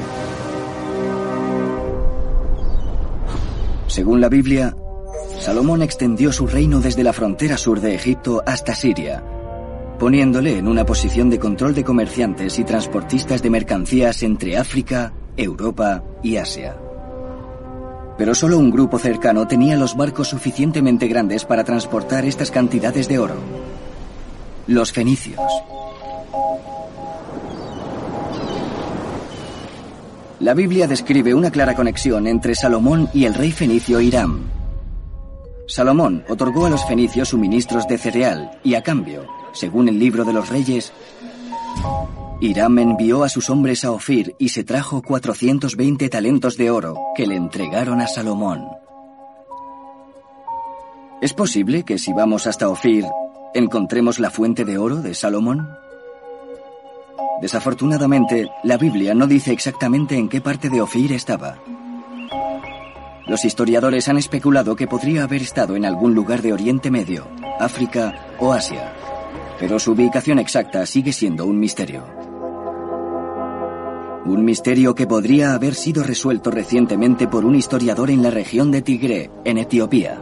Según 3.88 4.22
la 4.22 4.30
Biblia, 4.30 4.76
Salomón 5.40 5.82
extendió 5.82 6.32
su 6.32 6.46
reino 6.46 6.80
desde 6.80 7.04
la 7.04 7.14
frontera 7.14 7.58
sur 7.58 7.82
de 7.82 7.96
Egipto 7.96 8.44
hasta 8.46 8.76
Siria, 8.76 9.24
poniéndole 10.00 10.58
en 10.58 10.68
una 10.68 10.86
posición 10.86 11.30
de 11.30 11.40
control 11.40 11.74
de 11.74 11.84
comerciantes 11.84 12.60
y 12.60 12.64
transportistas 12.64 13.42
de 13.42 13.50
mercancías 13.50 14.22
entre 14.24 14.58
África, 14.58 15.14
Europa 15.36 16.04
y 16.22 16.38
Asia. 16.38 16.76
Pero 18.18 18.36
solo 18.36 18.58
un 18.58 18.72
grupo 18.72 19.00
cercano 19.00 19.48
tenía 19.48 19.76
los 19.76 19.96
barcos 19.96 20.30
suficientemente 20.30 21.08
grandes 21.08 21.46
para 21.46 21.64
transportar 21.64 22.26
estas 22.26 22.52
cantidades 22.52 23.08
de 23.08 23.20
oro. 23.20 23.36
Los 24.68 24.92
fenicios. 24.92 25.40
La 30.40 30.54
Biblia 30.54 30.88
describe 30.88 31.34
una 31.34 31.50
clara 31.50 31.76
conexión 31.76 32.28
entre 32.28 32.54
Salomón 32.54 33.10
y 33.14 33.26
el 33.26 33.34
rey 33.34 33.52
fenicio 33.52 34.00
Hiram. 34.00 34.46
Salomón 35.68 36.24
otorgó 36.30 36.68
a 36.68 36.70
los 36.70 36.86
fenicios 36.86 37.30
suministros 37.30 37.88
de 37.88 37.98
cereal 37.98 38.52
y 38.64 38.76
a 38.76 38.84
cambio 38.84 39.37
según 39.58 39.90
el 39.90 40.00
libro 40.00 40.24
de 40.24 40.34
los 40.34 40.50
reyes, 40.50 40.94
Hiram 42.40 42.78
envió 42.78 43.24
a 43.24 43.30
sus 43.30 43.50
hombres 43.50 43.84
a 43.84 43.92
Ofir 43.92 44.36
y 44.38 44.50
se 44.50 44.64
trajo 44.64 45.02
420 45.02 46.08
talentos 46.10 46.56
de 46.56 46.70
oro 46.70 46.96
que 47.16 47.26
le 47.26 47.36
entregaron 47.36 48.00
a 48.00 48.08
Salomón. 48.08 48.68
¿Es 51.20 51.34
posible 51.34 51.84
que 51.84 51.98
si 51.98 52.14
vamos 52.14 52.46
hasta 52.46 52.70
Ofir 52.70 53.06
encontremos 53.56 54.20
la 54.20 54.30
fuente 54.30 54.66
de 54.66 54.78
oro 54.78 54.98
de 54.98 55.16
Salomón? 55.16 55.68
Desafortunadamente, 57.42 58.52
la 58.64 58.78
Biblia 58.78 59.16
no 59.16 59.26
dice 59.26 59.52
exactamente 59.52 60.16
en 60.16 60.30
qué 60.30 60.42
parte 60.42 60.70
de 60.70 60.82
Ofir 60.82 61.12
estaba. 61.14 61.58
Los 63.26 63.46
historiadores 63.46 64.08
han 64.08 64.18
especulado 64.18 64.76
que 64.76 64.88
podría 64.88 65.24
haber 65.24 65.42
estado 65.42 65.76
en 65.76 65.86
algún 65.86 66.14
lugar 66.14 66.44
de 66.44 66.54
Oriente 66.54 66.92
Medio, 66.92 67.28
África 67.60 68.28
o 68.40 68.54
Asia 68.54 68.94
pero 69.60 69.80
su 69.80 69.92
ubicación 69.92 70.40
exacta 70.40 70.86
sigue 70.86 71.14
siendo 71.14 71.46
un 71.46 71.60
misterio. 71.60 72.04
Un 74.26 74.44
misterio 74.44 74.94
que 74.94 75.08
podría 75.08 75.54
haber 75.54 75.74
sido 75.74 76.04
resuelto 76.04 76.52
recientemente 76.52 77.28
por 77.28 77.46
un 77.46 77.56
historiador 77.56 78.10
en 78.10 78.22
la 78.22 78.30
región 78.30 78.72
de 78.72 78.82
Tigre, 78.82 79.32
en 79.46 79.58
Etiopía. 79.58 80.22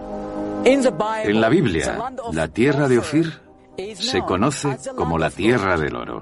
En 0.64 1.42
la 1.42 1.50
Biblia, 1.50 2.12
la 2.32 2.48
tierra 2.48 2.88
de 2.88 3.00
Ofir 3.00 3.46
se 3.96 4.22
conoce 4.22 4.78
como 4.96 5.18
la 5.18 5.30
tierra 5.30 5.78
del 5.78 5.96
oro. 5.96 6.22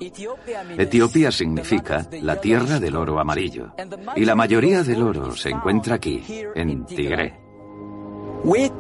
Etiopía 0.78 1.32
significa 1.32 2.08
la 2.22 2.40
tierra 2.40 2.80
del 2.80 2.96
oro 2.96 3.20
amarillo. 3.20 3.74
Y 4.16 4.26
la 4.26 4.36
mayoría 4.36 4.84
del 4.84 5.04
oro 5.04 5.36
se 5.36 5.50
encuentra 5.50 5.96
aquí, 5.96 6.24
en 6.56 6.86
Tigre. 6.86 7.40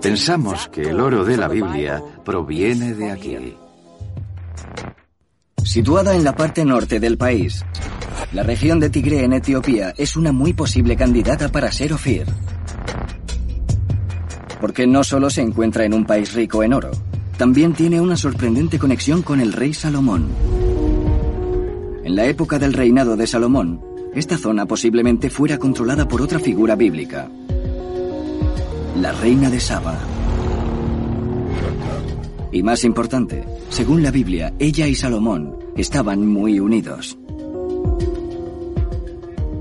Pensamos 0.01 0.67
que 0.69 0.81
el 0.81 0.99
oro 0.99 1.23
de 1.23 1.37
la 1.37 1.47
Biblia 1.47 2.03
proviene 2.25 2.93
de 2.93 3.11
aquí. 3.11 3.57
Situada 5.63 6.13
en 6.15 6.23
la 6.23 6.35
parte 6.35 6.65
norte 6.65 6.99
del 6.99 7.17
país, 7.17 7.63
la 8.33 8.43
región 8.43 8.79
de 8.79 8.89
Tigre 8.89 9.23
en 9.23 9.33
Etiopía 9.33 9.93
es 9.97 10.17
una 10.17 10.31
muy 10.31 10.53
posible 10.53 10.97
candidata 10.97 11.49
para 11.49 11.71
ser 11.71 11.93
Ofir. 11.93 12.25
Porque 14.59 14.85
no 14.85 15.03
solo 15.03 15.29
se 15.29 15.41
encuentra 15.41 15.85
en 15.85 15.93
un 15.93 16.05
país 16.05 16.33
rico 16.33 16.63
en 16.63 16.73
oro, 16.73 16.91
también 17.37 17.73
tiene 17.73 18.01
una 18.01 18.17
sorprendente 18.17 18.77
conexión 18.77 19.21
con 19.21 19.39
el 19.39 19.53
rey 19.53 19.73
Salomón. 19.73 20.27
En 22.03 22.15
la 22.15 22.25
época 22.25 22.59
del 22.59 22.73
reinado 22.73 23.15
de 23.15 23.25
Salomón, 23.25 23.81
esta 24.13 24.37
zona 24.37 24.65
posiblemente 24.65 25.29
fuera 25.29 25.57
controlada 25.57 26.07
por 26.07 26.21
otra 26.21 26.39
figura 26.39 26.75
bíblica, 26.75 27.29
la 28.99 29.11
reina 29.13 29.49
de 29.49 29.59
Saba. 29.59 29.97
Y 32.53 32.61
más 32.61 32.83
importante, 32.83 33.43
según 33.69 34.03
la 34.03 34.11
Biblia, 34.11 34.53
ella 34.59 34.87
y 34.87 34.93
Salomón 34.93 35.57
estaban 35.75 36.27
muy 36.27 36.59
unidos. 36.59 37.17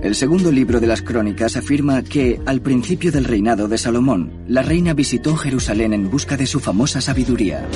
El 0.03 0.15
segundo 0.15 0.53
libro 0.53 0.79
de 0.79 0.87
las 0.89 1.01
crónicas 1.01 1.57
afirma 1.57 2.03
que, 2.03 2.39
al 2.45 2.61
principio 2.61 3.11
del 3.11 3.25
reinado 3.25 3.67
de 3.67 3.79
Salomón, 3.79 4.33
la 4.47 4.61
reina 4.61 4.93
visitó 4.93 5.37
Jerusalén 5.37 5.95
en 5.95 6.11
busca 6.11 6.37
de 6.37 6.47
su 6.47 6.61
famosa 6.61 7.01
sabiduría. 7.01 7.67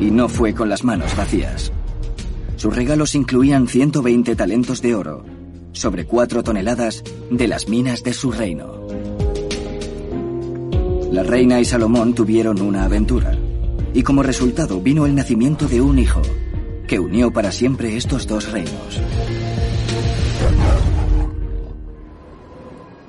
Y 0.00 0.12
no 0.12 0.30
fue 0.30 0.54
con 0.54 0.70
las 0.70 0.82
manos 0.82 1.14
vacías. 1.14 1.70
Sus 2.56 2.74
regalos 2.74 3.14
incluían 3.14 3.68
120 3.68 4.34
talentos 4.34 4.80
de 4.80 4.94
oro, 4.94 5.26
sobre 5.72 6.06
4 6.06 6.42
toneladas 6.42 7.04
de 7.30 7.48
las 7.48 7.68
minas 7.68 8.02
de 8.02 8.14
su 8.14 8.32
reino. 8.32 8.86
La 11.12 11.22
reina 11.22 11.60
y 11.60 11.66
Salomón 11.66 12.14
tuvieron 12.14 12.62
una 12.62 12.84
aventura 12.84 13.37
y 13.94 14.02
como 14.02 14.22
resultado 14.22 14.80
vino 14.80 15.06
el 15.06 15.14
nacimiento 15.14 15.66
de 15.66 15.80
un 15.80 15.98
hijo, 15.98 16.22
que 16.86 16.98
unió 16.98 17.30
para 17.30 17.52
siempre 17.52 17.96
estos 17.96 18.26
dos 18.26 18.50
reinos. 18.50 19.00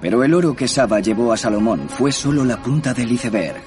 Pero 0.01 0.23
el 0.23 0.33
oro 0.33 0.55
que 0.55 0.67
Saba 0.67 0.99
llevó 0.99 1.33
a 1.33 1.37
Salomón 1.37 1.89
fue 1.89 2.11
solo 2.11 2.45
la 2.45 2.61
punta 2.61 2.93
del 2.93 3.11
iceberg. 3.11 3.61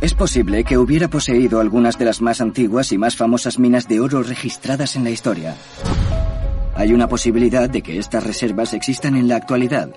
Es 0.00 0.14
posible 0.14 0.64
que 0.64 0.76
hubiera 0.76 1.08
poseído 1.08 1.60
algunas 1.60 1.96
de 1.98 2.04
las 2.04 2.20
más 2.20 2.40
antiguas 2.40 2.92
y 2.92 2.98
más 2.98 3.16
famosas 3.16 3.58
minas 3.58 3.88
de 3.88 4.00
oro 4.00 4.22
registradas 4.22 4.96
en 4.96 5.04
la 5.04 5.10
historia. 5.10 5.56
Hay 6.74 6.92
una 6.92 7.08
posibilidad 7.08 7.70
de 7.70 7.82
que 7.82 7.98
estas 7.98 8.24
reservas 8.24 8.74
existan 8.74 9.16
en 9.16 9.28
la 9.28 9.36
actualidad, 9.36 9.90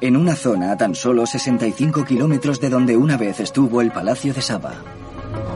en 0.00 0.16
una 0.16 0.34
zona 0.34 0.72
a 0.72 0.76
tan 0.76 0.94
solo 0.94 1.26
65 1.26 2.04
kilómetros 2.04 2.60
de 2.60 2.70
donde 2.70 2.96
una 2.96 3.16
vez 3.16 3.40
estuvo 3.40 3.80
el 3.80 3.90
Palacio 3.90 4.32
de 4.32 4.42
Saba. 4.42 4.74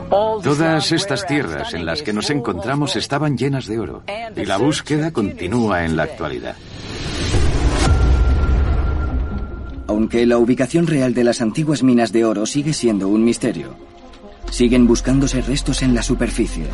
Todas 0.09 0.91
estas 0.91 1.25
tierras 1.25 1.73
en 1.73 1.85
las 1.85 2.03
que 2.03 2.13
nos 2.13 2.29
encontramos 2.29 2.95
estaban 2.95 3.37
llenas 3.37 3.65
de 3.65 3.79
oro 3.79 4.03
y 4.35 4.45
la 4.45 4.57
búsqueda 4.57 5.11
continúa 5.11 5.85
en 5.85 5.95
la 5.95 6.03
actualidad. 6.03 6.55
Aunque 9.87 10.25
la 10.25 10.37
ubicación 10.37 10.87
real 10.87 11.13
de 11.13 11.23
las 11.23 11.41
antiguas 11.41 11.83
minas 11.83 12.11
de 12.11 12.25
oro 12.25 12.45
sigue 12.45 12.73
siendo 12.73 13.07
un 13.07 13.23
misterio, 13.23 13.75
siguen 14.49 14.87
buscándose 14.87 15.41
restos 15.41 15.81
en 15.81 15.95
la 15.95 16.03
superficie. 16.03 16.67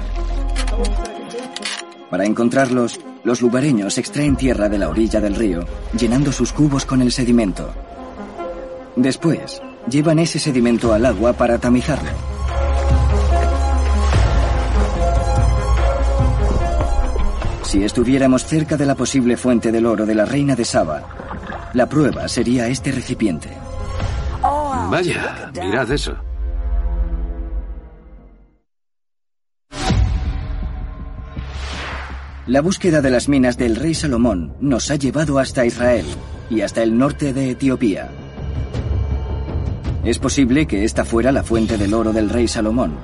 Para 2.10 2.26
encontrarlos, 2.26 3.00
los 3.24 3.42
lugareños 3.42 3.98
extraen 3.98 4.36
tierra 4.36 4.68
de 4.68 4.80
la 4.80 4.90
orilla 4.90 5.22
del 5.22 5.36
río, 5.36 5.66
llenando 5.98 6.32
sus 6.32 6.52
cubos 6.52 6.86
con 6.86 7.02
el 7.02 7.12
sedimento. 7.12 7.72
Después, 8.96 9.62
llevan 9.88 10.20
ese 10.20 10.40
sedimento 10.40 10.92
al 10.94 11.06
agua 11.06 11.34
para 11.34 11.60
tamizarlo. 11.60 12.10
Si 17.64 17.84
estuviéramos 17.84 18.46
cerca 18.46 18.76
de 18.78 18.88
la 18.88 18.96
posible 18.96 19.38
fuente 19.38 19.72
del 19.72 19.86
oro 19.86 20.08
de 20.08 20.16
la 20.16 20.26
reina 20.26 20.56
de 20.56 20.66
Saba, 20.66 21.04
la 21.74 21.88
prueba 21.88 22.28
sería 22.28 22.68
este 22.68 22.92
recipiente. 22.92 23.50
Vaya, 24.90 25.52
mirad 25.54 25.92
eso. 25.92 26.18
La 32.50 32.62
búsqueda 32.62 33.04
de 33.04 33.12
las 33.12 33.30
minas 33.30 33.60
del 33.60 33.76
rey 33.76 33.94
Salomón 33.94 34.56
nos 34.60 34.90
ha 34.90 34.96
llevado 34.96 35.38
hasta 35.38 35.68
Israel 35.68 36.04
y 36.50 36.62
hasta 36.62 36.82
el 36.82 36.98
norte 36.98 37.32
de 37.32 37.52
Etiopía. 37.52 38.10
Es 40.04 40.18
posible 40.18 40.66
que 40.66 40.84
esta 40.84 41.06
fuera 41.06 41.32
la 41.32 41.44
fuente 41.44 41.78
del 41.78 41.94
oro 41.94 42.12
del 42.12 42.28
rey 42.28 42.48
Salomón. 42.48 42.98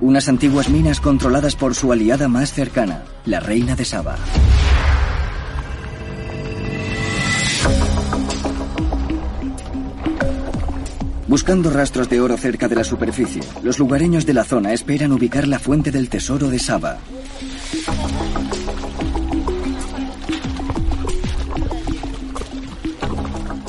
Unas 0.00 0.28
antiguas 0.28 0.68
minas 0.68 1.00
controladas 1.00 1.54
por 1.54 1.76
su 1.76 1.92
aliada 1.92 2.26
más 2.26 2.52
cercana, 2.52 3.04
la 3.24 3.38
reina 3.38 3.76
de 3.76 3.84
Saba. 3.84 4.16
Buscando 11.28 11.70
rastros 11.70 12.08
de 12.08 12.20
oro 12.20 12.36
cerca 12.36 12.66
de 12.66 12.74
la 12.74 12.82
superficie, 12.82 13.42
los 13.62 13.78
lugareños 13.78 14.26
de 14.26 14.34
la 14.34 14.42
zona 14.42 14.72
esperan 14.72 15.12
ubicar 15.12 15.46
la 15.46 15.60
fuente 15.60 15.92
del 15.92 16.08
tesoro 16.08 16.50
de 16.50 16.58
Saba. 16.58 16.98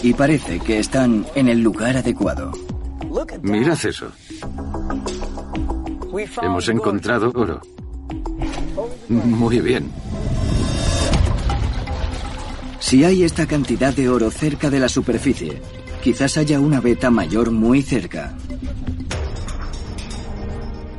Y 0.03 0.13
parece 0.13 0.59
que 0.59 0.79
están 0.79 1.25
en 1.35 1.47
el 1.47 1.59
lugar 1.59 1.97
adecuado. 1.97 2.51
Mirad 3.43 3.85
eso. 3.85 4.11
Hemos 6.41 6.69
encontrado 6.69 7.31
oro. 7.35 7.61
Muy 9.09 9.59
bien. 9.59 9.91
Si 12.79 13.03
hay 13.03 13.23
esta 13.23 13.45
cantidad 13.45 13.93
de 13.93 14.09
oro 14.09 14.31
cerca 14.31 14.69
de 14.69 14.79
la 14.79 14.89
superficie, 14.89 15.61
quizás 16.03 16.37
haya 16.37 16.59
una 16.59 16.81
beta 16.81 17.09
mayor 17.11 17.51
muy 17.51 17.81
cerca. 17.81 18.35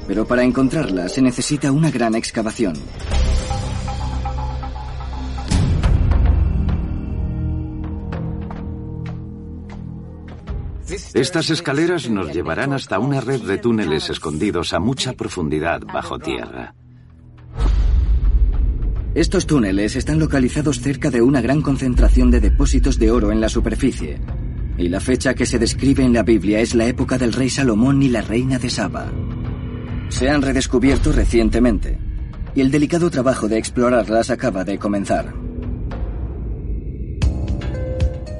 Pero 0.07 0.27
para 0.27 0.45
encontrarla 0.45 1.09
se 1.09 1.23
necesita 1.23 1.73
una 1.73 1.91
gran 1.91 2.15
excavación. 2.15 2.75
Estas 11.15 11.51
escaleras 11.51 12.09
nos 12.09 12.33
llevarán 12.33 12.73
hasta 12.73 12.99
una 12.99 13.21
red 13.21 13.43
de 13.43 13.59
túneles 13.59 14.09
escondidos 14.09 14.73
a 14.73 14.81
mucha 14.81 15.13
profundidad 15.13 15.83
bajo 15.83 16.19
tierra. 16.19 16.75
Estos 19.15 19.47
túneles 19.47 19.95
están 19.95 20.19
localizados 20.19 20.81
cerca 20.81 21.11
de 21.11 21.21
una 21.21 21.43
gran 21.43 21.61
concentración 21.61 22.31
de 22.31 22.41
depósitos 22.41 22.99
de 22.99 23.11
oro 23.11 23.31
en 23.31 23.43
la 23.43 23.51
superficie. 23.51 24.21
Y 24.79 24.89
la 24.89 25.01
fecha 25.01 25.35
que 25.35 25.45
se 25.45 25.59
describe 25.59 26.03
en 26.03 26.15
la 26.15 26.23
Biblia 26.23 26.61
es 26.61 26.75
la 26.75 26.87
época 26.87 27.19
del 27.19 27.35
rey 27.35 27.51
Salomón 27.51 28.03
y 28.03 28.09
la 28.09 28.23
reina 28.23 28.59
de 28.59 28.71
Saba. 28.71 29.13
Se 30.09 30.31
han 30.31 30.41
redescubierto 30.41 31.13
recientemente, 31.13 31.99
y 32.55 32.63
el 32.63 32.71
delicado 32.71 33.11
trabajo 33.11 33.49
de 33.49 33.59
explorarlas 33.59 34.31
acaba 34.31 34.65
de 34.65 34.79
comenzar. 34.79 35.35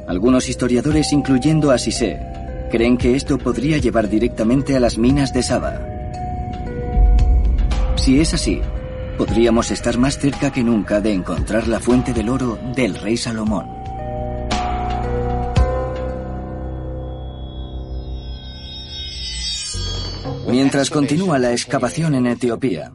Algunos 0.09 0.49
historiadores, 0.49 1.13
incluyendo 1.13 1.71
a 1.71 1.77
Sisé, 1.77 2.32
creen 2.73 2.97
que 2.97 3.15
esto 3.15 3.37
podría 3.37 3.77
llevar 3.77 4.09
directamente 4.09 4.75
a 4.75 4.81
las 4.81 4.97
minas 4.97 5.35
de 5.35 5.43
Saba. 5.43 5.79
Si 7.97 8.19
es 8.19 8.33
así, 8.33 8.63
podríamos 9.19 9.71
estar 9.71 9.99
más 9.99 10.19
cerca 10.19 10.51
que 10.51 10.65
nunca 10.65 11.03
de 11.03 11.13
encontrar 11.13 11.69
la 11.69 11.81
fuente 11.81 12.15
del 12.15 12.31
oro 12.31 12.59
del 12.75 12.95
rey 12.95 13.19
Salomón. 13.19 13.67
Mientras 20.49 20.89
continúa 20.89 21.39
la 21.39 21.53
excavación 21.53 22.15
en 22.15 22.27
Etiopía, 22.27 22.93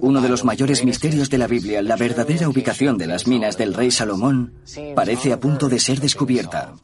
uno 0.00 0.20
de 0.22 0.28
los 0.28 0.44
mayores 0.44 0.84
misterios 0.84 1.30
de 1.30 1.38
la 1.38 1.46
Biblia, 1.46 1.82
la 1.82 1.94
verdadera 1.94 2.48
ubicación 2.48 2.98
de 2.98 3.06
las 3.06 3.28
minas 3.28 3.56
del 3.56 3.74
rey 3.74 3.92
Salomón, 3.92 4.54
parece 4.96 5.32
a 5.32 5.38
punto 5.38 5.68
de 5.68 5.78
ser 5.78 6.00
descubierta. 6.00 6.74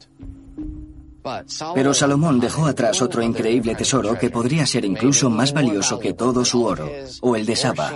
Pero 1.75 1.93
Salomón 1.93 2.39
dejó 2.39 2.65
atrás 2.65 3.01
otro 3.01 3.21
increíble 3.21 3.75
tesoro 3.75 4.17
que 4.17 4.29
podría 4.29 4.65
ser 4.65 4.85
incluso 4.85 5.29
más 5.29 5.53
valioso 5.53 5.99
que 5.99 6.13
todo 6.13 6.43
su 6.45 6.63
oro, 6.63 6.89
o 7.21 7.35
el 7.35 7.45
de 7.45 7.55
Saba. 7.55 7.93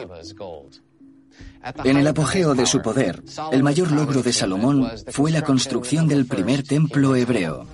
En 1.84 1.98
el 1.98 2.08
apogeo 2.08 2.54
de 2.54 2.66
su 2.66 2.82
poder, 2.82 3.24
el 3.52 3.64
mayor 3.64 3.92
logro 3.92 4.22
de 4.22 4.32
Salomón 4.32 4.88
fue 5.08 5.32
la 5.32 5.42
construcción 5.42 6.08
del 6.08 6.28
primer 6.28 6.62
templo 6.64 7.16
hebreo. 7.16 7.66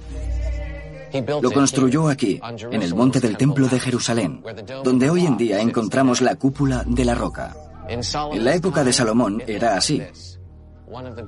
Lo 1.42 1.52
construyó 1.52 2.08
aquí, 2.08 2.40
en 2.72 2.82
el 2.82 2.96
monte 2.96 3.20
del 3.20 3.36
Templo 3.36 3.68
de 3.68 3.82
Jerusalén, 3.82 4.42
donde 4.84 5.10
hoy 5.10 5.26
en 5.26 5.36
día 5.36 5.60
encontramos 5.60 6.22
la 6.22 6.36
cúpula 6.36 6.86
de 6.88 7.04
la 7.04 7.16
roca. 7.16 7.54
En 7.90 8.46
la 8.46 8.56
época 8.56 8.86
de 8.86 8.94
Salomón 8.94 9.44
era 9.46 9.76
así. 9.76 10.02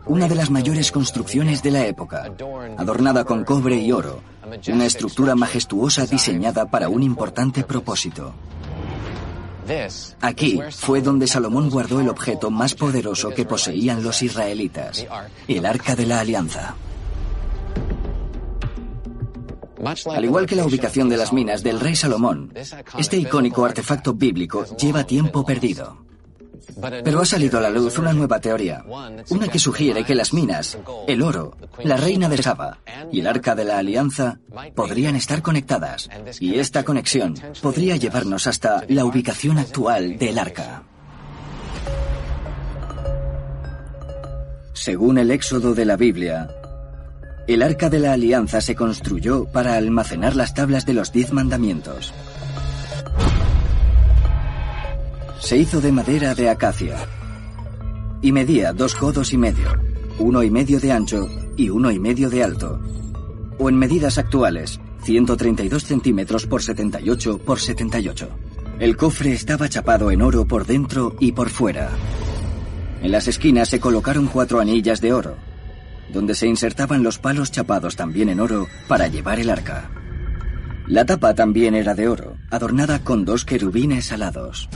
Una 0.05 0.27
de 0.27 0.35
las 0.35 0.49
mayores 0.49 0.91
construcciones 0.91 1.63
de 1.63 1.71
la 1.71 1.85
época, 1.85 2.29
adornada 2.77 3.23
con 3.23 3.45
cobre 3.45 3.77
y 3.77 3.91
oro, 3.91 4.21
una 4.67 4.85
estructura 4.85 5.35
majestuosa 5.35 6.05
diseñada 6.05 6.65
para 6.65 6.89
un 6.89 7.01
importante 7.01 7.63
propósito. 7.63 8.33
Aquí 10.19 10.59
fue 10.71 11.01
donde 11.01 11.27
Salomón 11.27 11.69
guardó 11.69 12.01
el 12.01 12.09
objeto 12.09 12.51
más 12.51 12.75
poderoso 12.75 13.29
que 13.29 13.45
poseían 13.45 14.03
los 14.03 14.21
israelitas, 14.21 15.05
el 15.47 15.65
arca 15.65 15.95
de 15.95 16.05
la 16.05 16.19
alianza. 16.19 16.75
Al 20.11 20.25
igual 20.25 20.45
que 20.45 20.55
la 20.55 20.65
ubicación 20.65 21.09
de 21.09 21.17
las 21.17 21.33
minas 21.33 21.63
del 21.63 21.79
rey 21.79 21.95
Salomón, 21.95 22.53
este 22.97 23.17
icónico 23.17 23.65
artefacto 23.65 24.13
bíblico 24.13 24.65
lleva 24.77 25.05
tiempo 25.05 25.45
perdido. 25.45 26.02
Pero 27.03 27.21
ha 27.21 27.25
salido 27.25 27.59
a 27.59 27.61
la 27.61 27.69
luz 27.69 27.97
una 27.97 28.13
nueva 28.13 28.39
teoría, 28.39 28.83
una 29.29 29.47
que 29.47 29.59
sugiere 29.59 30.03
que 30.03 30.15
las 30.15 30.33
minas, 30.33 30.77
el 31.07 31.21
oro, 31.21 31.55
la 31.83 31.97
reina 31.97 32.27
de 32.27 32.41
Saba 32.41 32.79
y 33.11 33.21
el 33.21 33.27
arca 33.27 33.55
de 33.55 33.65
la 33.65 33.77
alianza 33.77 34.39
podrían 34.75 35.15
estar 35.15 35.41
conectadas, 35.41 36.09
y 36.39 36.59
esta 36.59 36.83
conexión 36.83 37.35
podría 37.61 37.95
llevarnos 37.95 38.47
hasta 38.47 38.83
la 38.89 39.05
ubicación 39.05 39.57
actual 39.57 40.17
del 40.17 40.37
arca. 40.37 40.83
Según 44.73 45.17
el 45.17 45.31
éxodo 45.31 45.73
de 45.73 45.85
la 45.85 45.95
Biblia, 45.95 46.49
el 47.47 47.61
arca 47.61 47.89
de 47.89 47.99
la 47.99 48.13
alianza 48.13 48.59
se 48.61 48.75
construyó 48.75 49.45
para 49.45 49.75
almacenar 49.75 50.35
las 50.35 50.53
tablas 50.53 50.85
de 50.85 50.93
los 50.93 51.11
diez 51.11 51.31
mandamientos. 51.31 52.13
Se 55.43 55.57
hizo 55.57 55.81
de 55.81 55.91
madera 55.91 56.33
de 56.33 56.49
acacia 56.49 56.95
y 58.21 58.31
medía 58.31 58.71
dos 58.71 58.95
codos 58.95 59.33
y 59.33 59.37
medio, 59.37 59.77
uno 60.17 60.41
y 60.41 60.49
medio 60.49 60.79
de 60.79 60.93
ancho 60.93 61.27
y 61.57 61.69
uno 61.69 61.91
y 61.91 61.99
medio 61.99 62.29
de 62.29 62.45
alto. 62.45 62.79
O 63.59 63.67
en 63.67 63.75
medidas 63.75 64.17
actuales, 64.17 64.79
132 65.03 65.83
centímetros 65.83 66.47
por 66.47 66.63
78 66.63 67.39
por 67.39 67.59
78. 67.59 68.29
El 68.79 68.95
cofre 68.95 69.33
estaba 69.33 69.67
chapado 69.67 70.11
en 70.11 70.21
oro 70.21 70.45
por 70.45 70.65
dentro 70.65 71.13
y 71.19 71.33
por 71.33 71.49
fuera. 71.49 71.89
En 73.01 73.11
las 73.11 73.27
esquinas 73.27 73.67
se 73.67 73.81
colocaron 73.81 74.27
cuatro 74.27 74.61
anillas 74.61 75.01
de 75.01 75.11
oro. 75.11 75.35
donde 76.13 76.35
se 76.35 76.47
insertaban 76.47 77.03
los 77.03 77.17
palos 77.17 77.51
chapados 77.51 77.97
también 77.97 78.29
en 78.29 78.39
oro 78.39 78.67
para 78.87 79.09
llevar 79.09 79.39
el 79.41 79.49
arca. 79.49 79.89
La 80.87 81.05
tapa 81.05 81.33
también 81.33 81.75
era 81.75 81.95
de 81.95 82.07
oro, 82.07 82.37
adornada 82.49 83.03
con 83.03 83.25
dos 83.25 83.43
querubines 83.43 84.11
alados. 84.11 84.69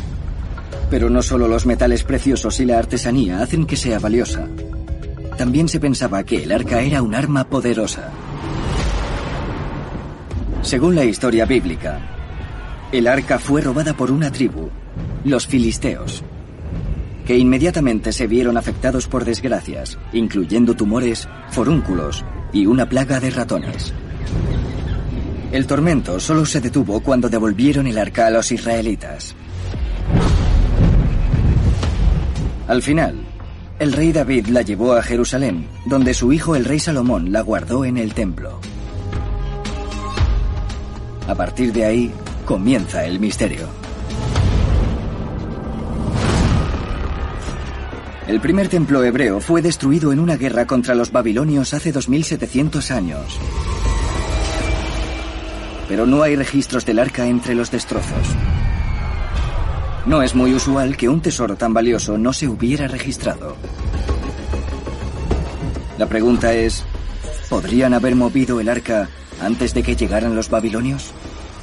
Pero 0.90 1.10
no 1.10 1.22
solo 1.22 1.48
los 1.48 1.66
metales 1.66 2.04
preciosos 2.04 2.60
y 2.60 2.66
la 2.66 2.80
artesanía 2.80 3.42
hacen 3.42 3.66
que 3.66 3.76
sea 3.76 4.00
valiosa. 4.00 4.48
También 5.38 5.68
se 5.68 5.80
pensaba 5.80 6.24
que 6.24 6.44
el 6.44 6.52
arca 6.52 6.82
era 6.82 7.02
un 7.02 7.14
arma 7.14 7.44
poderosa. 7.44 8.10
Según 10.62 10.96
la 10.96 11.06
historia 11.06 11.46
bíblica, 11.46 12.00
el 12.92 13.08
arca 13.08 13.38
fue 13.38 13.62
robada 13.62 13.94
por 13.94 14.12
una 14.12 14.32
tribu, 14.32 14.70
los 15.24 15.46
filisteos, 15.46 16.24
que 17.26 17.38
inmediatamente 17.38 18.14
se 18.14 18.28
vieron 18.28 18.58
afectados 18.58 19.08
por 19.08 19.26
desgracias, 19.26 19.98
incluyendo 20.14 20.76
tumores, 20.76 21.28
forúnculos 21.50 22.26
y 22.54 22.66
una 22.66 22.88
plaga 22.88 23.20
de 23.20 23.30
ratones. 23.30 23.94
El 25.52 25.68
tormento 25.68 26.20
solo 26.20 26.46
se 26.46 26.62
detuvo 26.62 27.02
cuando 27.02 27.30
devolvieron 27.30 27.88
el 27.88 27.98
arca 27.98 28.28
a 28.28 28.32
los 28.32 28.52
israelitas. 28.52 29.36
Al 32.68 32.82
final, 32.82 33.16
el 33.80 33.94
rey 33.94 34.12
David 34.12 34.48
la 34.48 34.62
llevó 34.62 34.94
a 34.94 35.02
Jerusalén, 35.02 35.68
donde 35.86 36.14
su 36.14 36.34
hijo 36.34 36.56
el 36.56 36.66
rey 36.66 36.80
Salomón 36.80 37.32
la 37.32 37.42
guardó 37.42 37.86
en 37.86 37.98
el 37.98 38.14
templo. 38.14 38.60
A 41.28 41.36
partir 41.36 41.74
de 41.74 41.86
ahí, 41.86 42.12
comienza 42.46 43.06
el 43.06 43.20
misterio. 43.20 43.68
El 48.28 48.42
primer 48.42 48.68
templo 48.68 49.04
hebreo 49.04 49.40
fue 49.40 49.62
destruido 49.62 50.12
en 50.12 50.20
una 50.20 50.36
guerra 50.36 50.68
contra 50.68 50.96
los 50.96 51.12
babilonios 51.12 51.74
hace 51.74 51.94
2700 51.94 52.92
años 52.92 53.40
pero 55.88 56.06
no 56.06 56.22
hay 56.22 56.36
registros 56.36 56.86
del 56.86 57.00
arca 57.00 57.28
entre 57.28 57.56
los 57.56 57.72
destrozos. 57.72 58.28
No 60.08 60.22
es 60.22 60.34
muy 60.34 60.54
usual 60.54 60.96
que 60.96 61.10
un 61.10 61.22
tesoro 61.22 61.56
tan 61.58 61.74
valioso 61.74 62.18
no 62.18 62.34
se 62.34 62.48
hubiera 62.48 62.88
registrado. 62.88 63.56
La 65.98 66.08
pregunta 66.08 66.54
es, 66.54 66.84
¿podrían 67.50 67.94
haber 67.94 68.16
movido 68.16 68.60
el 68.60 68.70
arca 68.70 69.10
antes 69.42 69.74
de 69.74 69.84
que 69.84 69.96
llegaran 69.96 70.36
los 70.36 70.50
babilonios? 70.50 71.12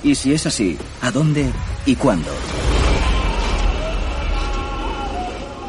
Y 0.02 0.14
si 0.14 0.35
es 0.35 0.46
así, 0.46 0.76
¿a 1.00 1.11
dónde 1.11 1.50
y 1.87 1.96
cuándo? 1.96 2.30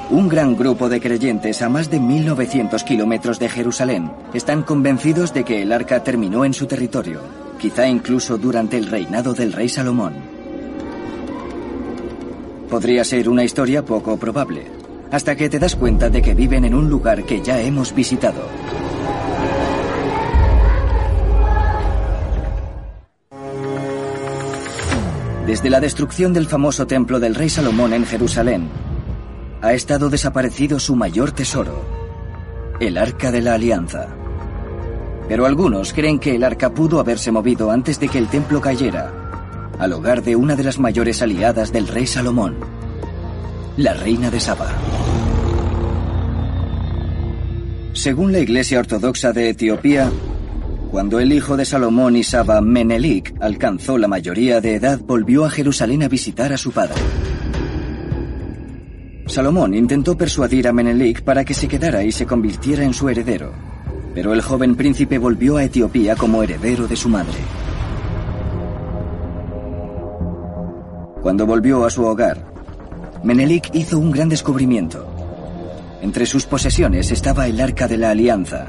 Un 0.10 0.28
gran 0.28 0.56
grupo 0.56 0.90
de 0.90 1.00
creyentes 1.02 1.62
a 1.62 1.70
más 1.70 1.90
de 1.90 2.00
1.900 2.00 2.84
kilómetros 2.84 3.40
de 3.40 3.50
Jerusalén 3.50 4.12
están 4.34 4.64
convencidos 4.64 5.34
de 5.34 5.44
que 5.44 5.62
el 5.62 5.72
arca 5.72 6.04
terminó 6.04 6.46
en 6.46 6.54
su 6.54 6.68
territorio 6.68 7.22
quizá 7.56 7.88
incluso 7.88 8.38
durante 8.38 8.78
el 8.78 8.88
reinado 8.88 9.34
del 9.34 9.54
rey 9.54 9.70
Salomón. 9.70 10.35
Podría 12.76 13.06
ser 13.06 13.30
una 13.30 13.46
historia 13.46 13.86
poco 13.86 14.18
probable, 14.18 14.66
hasta 15.10 15.34
que 15.38 15.48
te 15.48 15.60
das 15.60 15.78
cuenta 15.78 16.10
de 16.10 16.22
que 16.22 16.34
viven 16.34 16.66
en 16.66 16.76
un 16.76 16.90
lugar 16.90 17.24
que 17.24 17.42
ya 17.42 17.62
hemos 17.62 17.96
visitado. 17.96 18.50
Desde 25.48 25.70
la 25.70 25.80
destrucción 25.80 26.34
del 26.34 26.48
famoso 26.48 26.86
templo 26.86 27.22
del 27.22 27.36
rey 27.36 27.48
Salomón 27.48 27.94
en 27.94 28.06
Jerusalén, 28.06 28.68
ha 29.62 29.72
estado 29.72 30.10
desaparecido 30.10 30.78
su 30.78 30.98
mayor 30.98 31.32
tesoro, 31.32 31.82
el 32.82 32.98
Arca 32.98 33.32
de 33.32 33.42
la 33.42 33.54
Alianza. 33.54 34.10
Pero 35.30 35.46
algunos 35.46 35.94
creen 35.94 36.20
que 36.20 36.36
el 36.36 36.44
arca 36.44 36.72
pudo 36.72 37.00
haberse 37.00 37.32
movido 37.32 37.72
antes 37.72 38.02
de 38.02 38.10
que 38.10 38.18
el 38.18 38.28
templo 38.28 38.60
cayera, 38.60 39.25
al 39.80 39.94
hogar 39.94 40.24
de 40.24 40.36
una 40.36 40.56
de 40.56 40.64
las 40.64 40.80
mayores 40.80 41.22
aliadas 41.22 41.72
del 41.72 41.88
rey 41.88 42.08
Salomón, 42.08 42.58
la 43.78 43.94
reina 43.94 44.32
de 44.32 44.40
Saba. 44.40 44.68
Según 47.94 48.32
la 48.32 48.40
Iglesia 48.40 48.80
Ortodoxa 48.80 49.32
de 49.32 49.50
Etiopía, 49.50 50.12
cuando 50.92 51.20
el 51.20 51.34
hijo 51.34 51.58
de 51.58 51.66
Salomón 51.66 52.16
y 52.16 52.24
Saba, 52.24 52.62
Menelik, 52.62 53.36
alcanzó 53.42 53.98
la 53.98 54.08
mayoría 54.08 54.62
de 54.62 54.76
edad, 54.76 55.00
volvió 55.00 55.44
a 55.46 55.50
Jerusalén 55.50 56.04
a 56.04 56.08
visitar 56.08 56.54
a 56.54 56.58
su 56.58 56.72
padre. 56.72 57.02
Salomón 59.28 59.74
intentó 59.74 60.18
persuadir 60.18 60.68
a 60.68 60.74
Menelik 60.74 61.24
para 61.24 61.44
que 61.44 61.54
se 61.54 61.68
quedara 61.68 62.04
y 62.04 62.12
se 62.12 62.26
convirtiera 62.26 62.84
en 62.84 62.94
su 62.94 63.10
heredero, 63.10 63.52
pero 64.14 64.34
el 64.34 64.42
joven 64.42 64.76
príncipe 64.76 65.18
volvió 65.18 65.58
a 65.58 65.64
Etiopía 65.64 66.16
como 66.16 66.44
heredero 66.44 66.88
de 66.88 66.96
su 66.96 67.10
madre. 67.10 67.65
Cuando 71.26 71.48
volvió 71.48 71.84
a 71.86 71.90
su 71.90 72.06
hogar, 72.06 72.46
Menelik 73.24 73.74
hizo 73.74 73.98
un 73.98 74.12
gran 74.12 74.30
descubrimiento. 74.30 75.08
Entre 76.04 76.28
sus 76.28 76.46
posesiones 76.46 77.10
estaba 77.10 77.48
el 77.48 77.60
Arca 77.60 77.88
de 77.88 77.98
la 77.98 78.12
Alianza, 78.12 78.68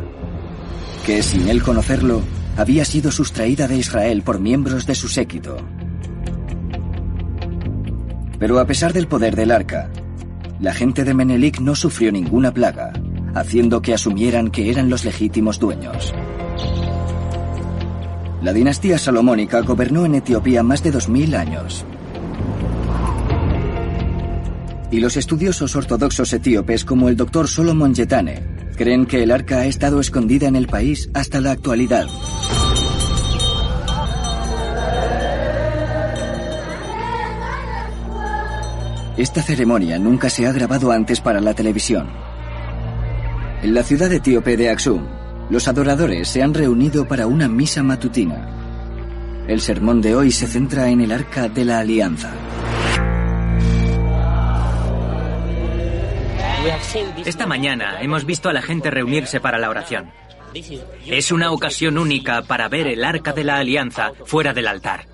que 1.05 1.23
sin 1.23 1.51
él 1.51 1.62
conocerlo, 1.62 2.23
había 2.57 2.87
sido 2.87 3.11
sustraída 3.11 3.69
de 3.69 3.77
Israel 3.77 4.23
por 4.23 4.40
miembros 4.40 4.87
de 4.87 4.95
su 4.95 5.07
séquito. 5.07 5.59
Pero 8.38 8.59
a 8.59 8.66
pesar 8.66 8.95
del 8.95 9.07
poder 9.07 9.37
del 9.37 9.51
arca, 9.51 9.90
la 10.59 10.73
gente 10.73 11.05
de 11.05 11.12
Menelik 11.12 11.61
no 11.61 11.75
sufrió 11.75 12.11
ninguna 12.11 12.55
plaga 12.55 12.95
haciendo 13.35 13.83
que 13.83 13.92
asumieran 13.92 14.51
que 14.51 14.71
eran 14.71 14.88
los 14.88 15.05
legítimos 15.05 15.59
dueños. 15.59 16.14
La 18.40 18.55
dinastía 18.55 18.97
salomónica 18.97 19.61
gobernó 19.61 20.07
en 20.07 20.14
Etiopía 20.14 20.62
más 20.62 20.83
de 20.83 20.95
2.000 20.95 21.37
años. 21.37 21.85
Y 24.90 25.01
los 25.01 25.16
estudiosos 25.16 25.75
ortodoxos 25.75 26.33
etíopes 26.33 26.85
como 26.85 27.09
el 27.09 27.16
doctor 27.16 27.49
Solomon 27.49 27.94
Yetane 27.94 28.42
creen 28.77 29.07
que 29.07 29.22
el 29.22 29.31
arca 29.31 29.59
ha 29.59 29.66
estado 29.66 30.01
escondida 30.01 30.46
en 30.46 30.55
el 30.55 30.68
país 30.68 31.11
hasta 31.14 31.40
la 31.40 31.53
actualidad. 31.53 32.07
Esta 39.16 39.42
ceremonia 39.42 39.99
nunca 39.99 40.29
se 40.29 40.46
ha 40.46 40.53
grabado 40.53 40.92
antes 40.92 41.22
para 41.22 41.40
la 41.40 41.55
televisión. 41.55 42.07
En 43.62 43.72
la 43.72 43.83
ciudad 43.83 44.12
etíope 44.12 44.59
de 44.59 44.68
Aksum, 44.68 45.07
los 45.49 45.66
adoradores 45.68 46.29
se 46.29 46.42
han 46.42 46.53
reunido 46.53 47.09
para 47.09 47.27
una 47.27 47.49
misa 47.49 47.83
matutina. 47.83 48.46
El 49.49 49.61
sermón 49.61 50.03
de 50.03 50.14
hoy 50.14 50.31
se 50.33 50.46
centra 50.46 50.90
en 50.90 51.01
el 51.01 51.12
arca 51.12 51.49
de 51.49 51.64
la 51.64 51.79
alianza. 51.79 52.31
Esta 57.25 57.47
mañana 57.47 58.01
hemos 58.01 58.25
visto 58.25 58.49
a 58.49 58.53
la 58.53 58.63
gente 58.63 58.91
reunirse 58.91 59.41
para 59.41 59.59
la 59.59 59.71
oración. 59.71 60.11
Es 61.07 61.31
una 61.31 61.53
ocasión 61.53 61.99
única 61.99 62.43
para 62.43 62.69
ver 62.69 62.87
el 62.87 63.05
arca 63.05 63.33
de 63.33 63.45
la 63.45 63.59
alianza 63.59 64.13
fuera 64.25 64.53
del 64.53 64.67
altar. 64.67 65.07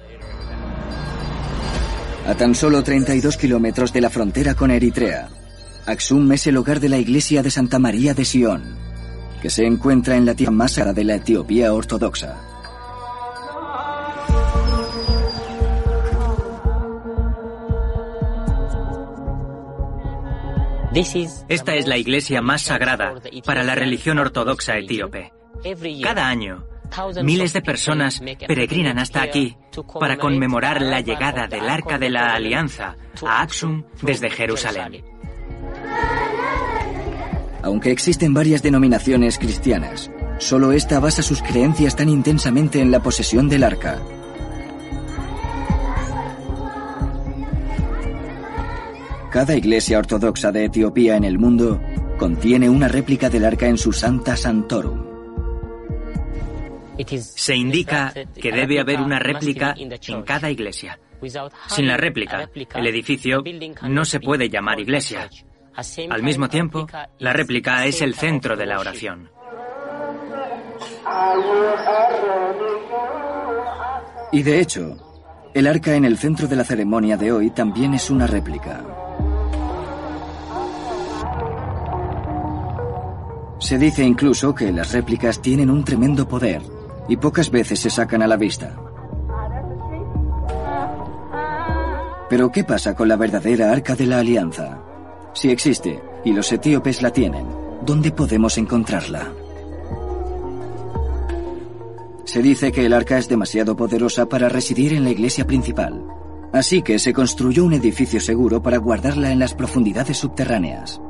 A 2.26 2.34
tan 2.34 2.54
solo 2.54 2.82
32 2.82 3.36
kilómetros 3.36 3.92
de 3.92 4.00
la 4.00 4.08
frontera 4.08 4.54
con 4.54 4.70
Eritrea, 4.70 5.28
Aksum 5.86 6.30
es 6.32 6.46
el 6.46 6.56
hogar 6.56 6.78
de 6.78 6.88
la 6.88 6.98
iglesia 6.98 7.42
de 7.42 7.50
Santa 7.50 7.78
María 7.80 8.14
de 8.14 8.24
Sion, 8.24 8.62
que 9.42 9.50
se 9.50 9.66
encuentra 9.66 10.16
en 10.16 10.24
la 10.24 10.34
tierra 10.34 10.52
más 10.52 10.76
de 10.76 11.04
la 11.04 11.16
Etiopía 11.16 11.74
ortodoxa. 11.74 12.51
Esta 20.94 21.74
es 21.74 21.86
la 21.86 21.96
iglesia 21.96 22.42
más 22.42 22.62
sagrada 22.62 23.14
para 23.46 23.62
la 23.62 23.74
religión 23.74 24.18
ortodoxa 24.18 24.76
etíope. 24.76 25.32
Cada 26.02 26.28
año, 26.28 26.66
miles 27.22 27.54
de 27.54 27.62
personas 27.62 28.20
peregrinan 28.46 28.98
hasta 28.98 29.22
aquí 29.22 29.56
para 29.98 30.18
conmemorar 30.18 30.82
la 30.82 31.00
llegada 31.00 31.46
del 31.46 31.68
Arca 31.68 31.98
de 31.98 32.10
la 32.10 32.34
Alianza 32.34 32.96
a 33.26 33.40
Aksum 33.40 33.84
desde 34.02 34.28
Jerusalén. 34.28 35.02
Aunque 37.62 37.90
existen 37.90 38.34
varias 38.34 38.62
denominaciones 38.62 39.38
cristianas, 39.38 40.10
solo 40.38 40.72
esta 40.72 41.00
basa 41.00 41.22
sus 41.22 41.40
creencias 41.40 41.96
tan 41.96 42.10
intensamente 42.10 42.80
en 42.80 42.90
la 42.90 43.00
posesión 43.00 43.48
del 43.48 43.64
arca. 43.64 44.02
Cada 49.32 49.56
iglesia 49.56 49.98
ortodoxa 49.98 50.52
de 50.52 50.66
Etiopía 50.66 51.16
en 51.16 51.24
el 51.24 51.38
mundo 51.38 51.80
contiene 52.18 52.68
una 52.68 52.86
réplica 52.86 53.30
del 53.30 53.46
arca 53.46 53.66
en 53.66 53.78
su 53.78 53.90
Santa 53.90 54.36
Santorum. 54.36 55.06
Se 57.16 57.56
indica 57.56 58.12
que 58.12 58.52
debe 58.52 58.78
haber 58.78 59.00
una 59.00 59.18
réplica 59.18 59.74
en 59.78 60.22
cada 60.22 60.50
iglesia. 60.50 60.98
Sin 61.68 61.86
la 61.86 61.96
réplica, 61.96 62.50
el 62.74 62.86
edificio 62.86 63.42
no 63.88 64.04
se 64.04 64.20
puede 64.20 64.50
llamar 64.50 64.78
iglesia. 64.80 65.30
Al 66.10 66.22
mismo 66.22 66.50
tiempo, 66.50 66.86
la 67.18 67.32
réplica 67.32 67.86
es 67.86 68.02
el 68.02 68.14
centro 68.14 68.54
de 68.54 68.66
la 68.66 68.78
oración. 68.78 69.30
Y 74.30 74.42
de 74.42 74.60
hecho, 74.60 75.50
el 75.54 75.66
arca 75.66 75.94
en 75.94 76.04
el 76.04 76.18
centro 76.18 76.46
de 76.46 76.56
la 76.56 76.64
ceremonia 76.64 77.16
de 77.16 77.32
hoy 77.32 77.50
también 77.50 77.94
es 77.94 78.10
una 78.10 78.26
réplica. 78.26 79.01
Se 83.62 83.78
dice 83.78 84.02
incluso 84.02 84.52
que 84.56 84.72
las 84.72 84.92
réplicas 84.92 85.40
tienen 85.40 85.70
un 85.70 85.84
tremendo 85.84 86.26
poder 86.26 86.62
y 87.08 87.16
pocas 87.16 87.48
veces 87.48 87.78
se 87.78 87.90
sacan 87.90 88.20
a 88.20 88.26
la 88.26 88.36
vista. 88.36 88.76
Pero 92.28 92.50
¿qué 92.50 92.64
pasa 92.64 92.96
con 92.96 93.06
la 93.06 93.14
verdadera 93.14 93.70
arca 93.70 93.94
de 93.94 94.06
la 94.06 94.18
alianza? 94.18 94.82
Si 95.32 95.48
existe 95.48 96.02
y 96.24 96.32
los 96.32 96.50
etíopes 96.50 97.02
la 97.02 97.10
tienen, 97.10 97.46
¿dónde 97.86 98.10
podemos 98.10 98.58
encontrarla? 98.58 99.32
Se 102.24 102.42
dice 102.42 102.72
que 102.72 102.84
el 102.86 102.92
arca 102.92 103.16
es 103.16 103.28
demasiado 103.28 103.76
poderosa 103.76 104.26
para 104.26 104.48
residir 104.48 104.92
en 104.92 105.04
la 105.04 105.10
iglesia 105.10 105.46
principal, 105.46 106.04
así 106.52 106.82
que 106.82 106.98
se 106.98 107.12
construyó 107.12 107.64
un 107.64 107.74
edificio 107.74 108.20
seguro 108.20 108.60
para 108.60 108.78
guardarla 108.78 109.30
en 109.30 109.38
las 109.38 109.54
profundidades 109.54 110.18
subterráneas. 110.18 111.00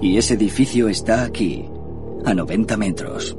Y 0.00 0.18
ese 0.18 0.34
edificio 0.34 0.88
está 0.88 1.24
aquí, 1.24 1.64
a 2.24 2.34
90 2.34 2.76
metros. 2.76 3.36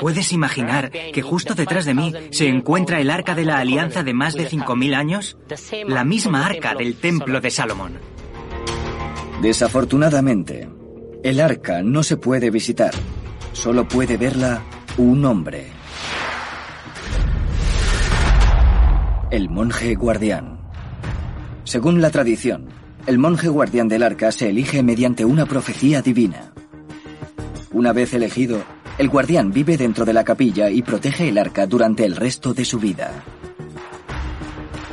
¿Puedes 0.00 0.32
imaginar 0.32 0.90
que 0.90 1.22
justo 1.22 1.54
detrás 1.54 1.84
de 1.84 1.94
mí 1.94 2.12
se 2.30 2.48
encuentra 2.48 3.00
el 3.00 3.10
arca 3.10 3.34
de 3.34 3.44
la 3.44 3.58
alianza 3.58 4.02
de 4.02 4.12
más 4.12 4.34
de 4.34 4.48
5.000 4.48 4.94
años? 4.94 5.36
La 5.86 6.04
misma 6.04 6.46
arca 6.46 6.74
del 6.74 6.96
templo 6.96 7.40
de 7.40 7.50
Salomón. 7.50 7.98
Desafortunadamente, 9.40 10.68
el 11.22 11.40
arca 11.40 11.82
no 11.82 12.02
se 12.02 12.16
puede 12.16 12.50
visitar. 12.50 12.92
Solo 13.52 13.88
puede 13.88 14.16
verla 14.16 14.62
un 14.98 15.24
hombre. 15.24 15.66
El 19.30 19.48
monje 19.48 19.94
guardián. 19.94 20.65
Según 21.66 22.00
la 22.00 22.10
tradición, 22.10 22.68
el 23.08 23.18
monje 23.18 23.48
guardián 23.48 23.88
del 23.88 24.04
arca 24.04 24.30
se 24.30 24.50
elige 24.50 24.84
mediante 24.84 25.24
una 25.24 25.46
profecía 25.46 26.00
divina. 26.00 26.52
Una 27.72 27.92
vez 27.92 28.14
elegido, 28.14 28.62
el 28.98 29.08
guardián 29.08 29.50
vive 29.50 29.76
dentro 29.76 30.04
de 30.04 30.12
la 30.12 30.22
capilla 30.22 30.70
y 30.70 30.82
protege 30.82 31.28
el 31.28 31.38
arca 31.38 31.66
durante 31.66 32.04
el 32.04 32.14
resto 32.14 32.54
de 32.54 32.64
su 32.64 32.78
vida. 32.78 33.10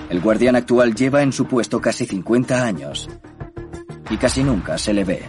El 0.09 0.19
guardián 0.19 0.55
actual 0.55 0.95
lleva 0.95 1.21
en 1.21 1.31
su 1.31 1.45
puesto 1.45 1.79
casi 1.79 2.07
50 2.07 2.65
años 2.65 3.07
y 4.09 4.17
casi 4.17 4.43
nunca 4.43 4.79
se 4.79 4.95
le 4.95 5.03
ve. 5.03 5.21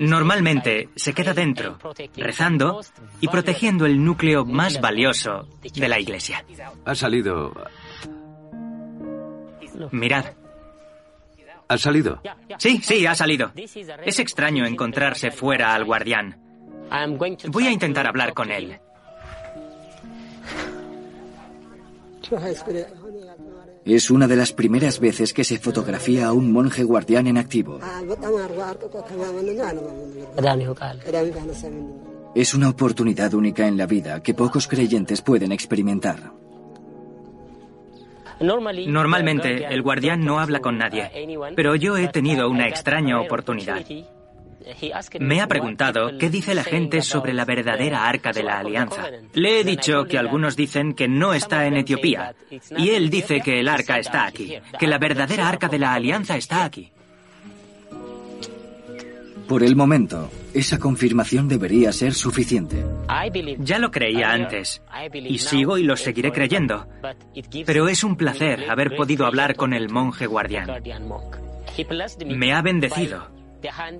Normalmente 0.00 0.88
se 0.96 1.12
queda 1.12 1.34
dentro, 1.34 1.78
rezando 2.16 2.80
y 3.20 3.28
protegiendo 3.28 3.86
el 3.86 4.04
núcleo 4.04 4.44
más 4.44 4.80
valioso 4.80 5.46
de 5.62 5.88
la 5.88 6.00
iglesia. 6.00 6.44
Ha 6.84 6.96
salido... 6.96 7.54
Mirad. 9.92 10.24
¿Ha 11.68 11.76
salido? 11.76 12.20
Sí, 12.58 12.80
sí, 12.82 13.06
ha 13.06 13.14
salido. 13.14 13.52
Es 14.04 14.18
extraño 14.18 14.64
encontrarse 14.66 15.30
fuera 15.30 15.74
al 15.74 15.84
guardián. 15.84 16.36
Voy 17.48 17.66
a 17.66 17.70
intentar 17.70 18.06
hablar 18.06 18.32
con 18.32 18.50
él. 18.50 18.78
Es 23.84 24.10
una 24.10 24.26
de 24.26 24.36
las 24.36 24.52
primeras 24.52 25.00
veces 25.00 25.32
que 25.32 25.44
se 25.44 25.58
fotografía 25.58 26.26
a 26.26 26.32
un 26.32 26.52
monje 26.52 26.84
guardián 26.84 27.26
en 27.26 27.38
activo. 27.38 27.80
Es 32.34 32.54
una 32.54 32.68
oportunidad 32.68 33.34
única 33.34 33.66
en 33.66 33.76
la 33.76 33.86
vida 33.86 34.22
que 34.22 34.34
pocos 34.34 34.68
creyentes 34.68 35.22
pueden 35.22 35.52
experimentar. 35.52 36.32
Normalmente 38.40 39.66
el 39.66 39.82
guardián 39.82 40.20
no 40.20 40.38
habla 40.38 40.60
con 40.60 40.78
nadie, 40.78 41.10
pero 41.56 41.74
yo 41.74 41.96
he 41.96 42.08
tenido 42.08 42.48
una 42.48 42.68
extraña 42.68 43.20
oportunidad. 43.20 43.84
Me 45.20 45.40
ha 45.40 45.46
preguntado 45.46 46.18
qué 46.18 46.28
dice 46.28 46.54
la 46.54 46.64
gente 46.64 47.00
sobre 47.02 47.32
la 47.32 47.44
verdadera 47.44 48.06
arca 48.06 48.32
de 48.32 48.42
la 48.42 48.58
alianza. 48.58 49.08
Le 49.32 49.60
he 49.60 49.64
dicho 49.64 50.04
que 50.04 50.18
algunos 50.18 50.56
dicen 50.56 50.94
que 50.94 51.08
no 51.08 51.32
está 51.32 51.66
en 51.66 51.76
Etiopía 51.76 52.34
y 52.76 52.90
él 52.90 53.08
dice 53.08 53.40
que 53.40 53.60
el 53.60 53.68
arca 53.68 53.98
está 53.98 54.26
aquí, 54.26 54.54
que 54.78 54.86
la 54.86 54.98
verdadera 54.98 55.48
arca 55.48 55.68
de 55.68 55.78
la 55.78 55.94
alianza 55.94 56.36
está 56.36 56.64
aquí. 56.64 56.92
Por 59.48 59.62
el 59.62 59.76
momento, 59.76 60.30
esa 60.52 60.78
confirmación 60.78 61.48
debería 61.48 61.90
ser 61.92 62.12
suficiente. 62.12 62.84
Ya 63.58 63.78
lo 63.78 63.90
creía 63.90 64.32
antes 64.32 64.82
y 65.14 65.38
sigo 65.38 65.78
y 65.78 65.84
lo 65.84 65.96
seguiré 65.96 66.32
creyendo. 66.32 66.86
Pero 67.64 67.88
es 67.88 68.04
un 68.04 68.16
placer 68.16 68.70
haber 68.70 68.94
podido 68.94 69.24
hablar 69.24 69.56
con 69.56 69.72
el 69.72 69.88
monje 69.88 70.26
guardián. 70.26 70.68
Me 72.26 72.52
ha 72.52 72.60
bendecido 72.60 73.30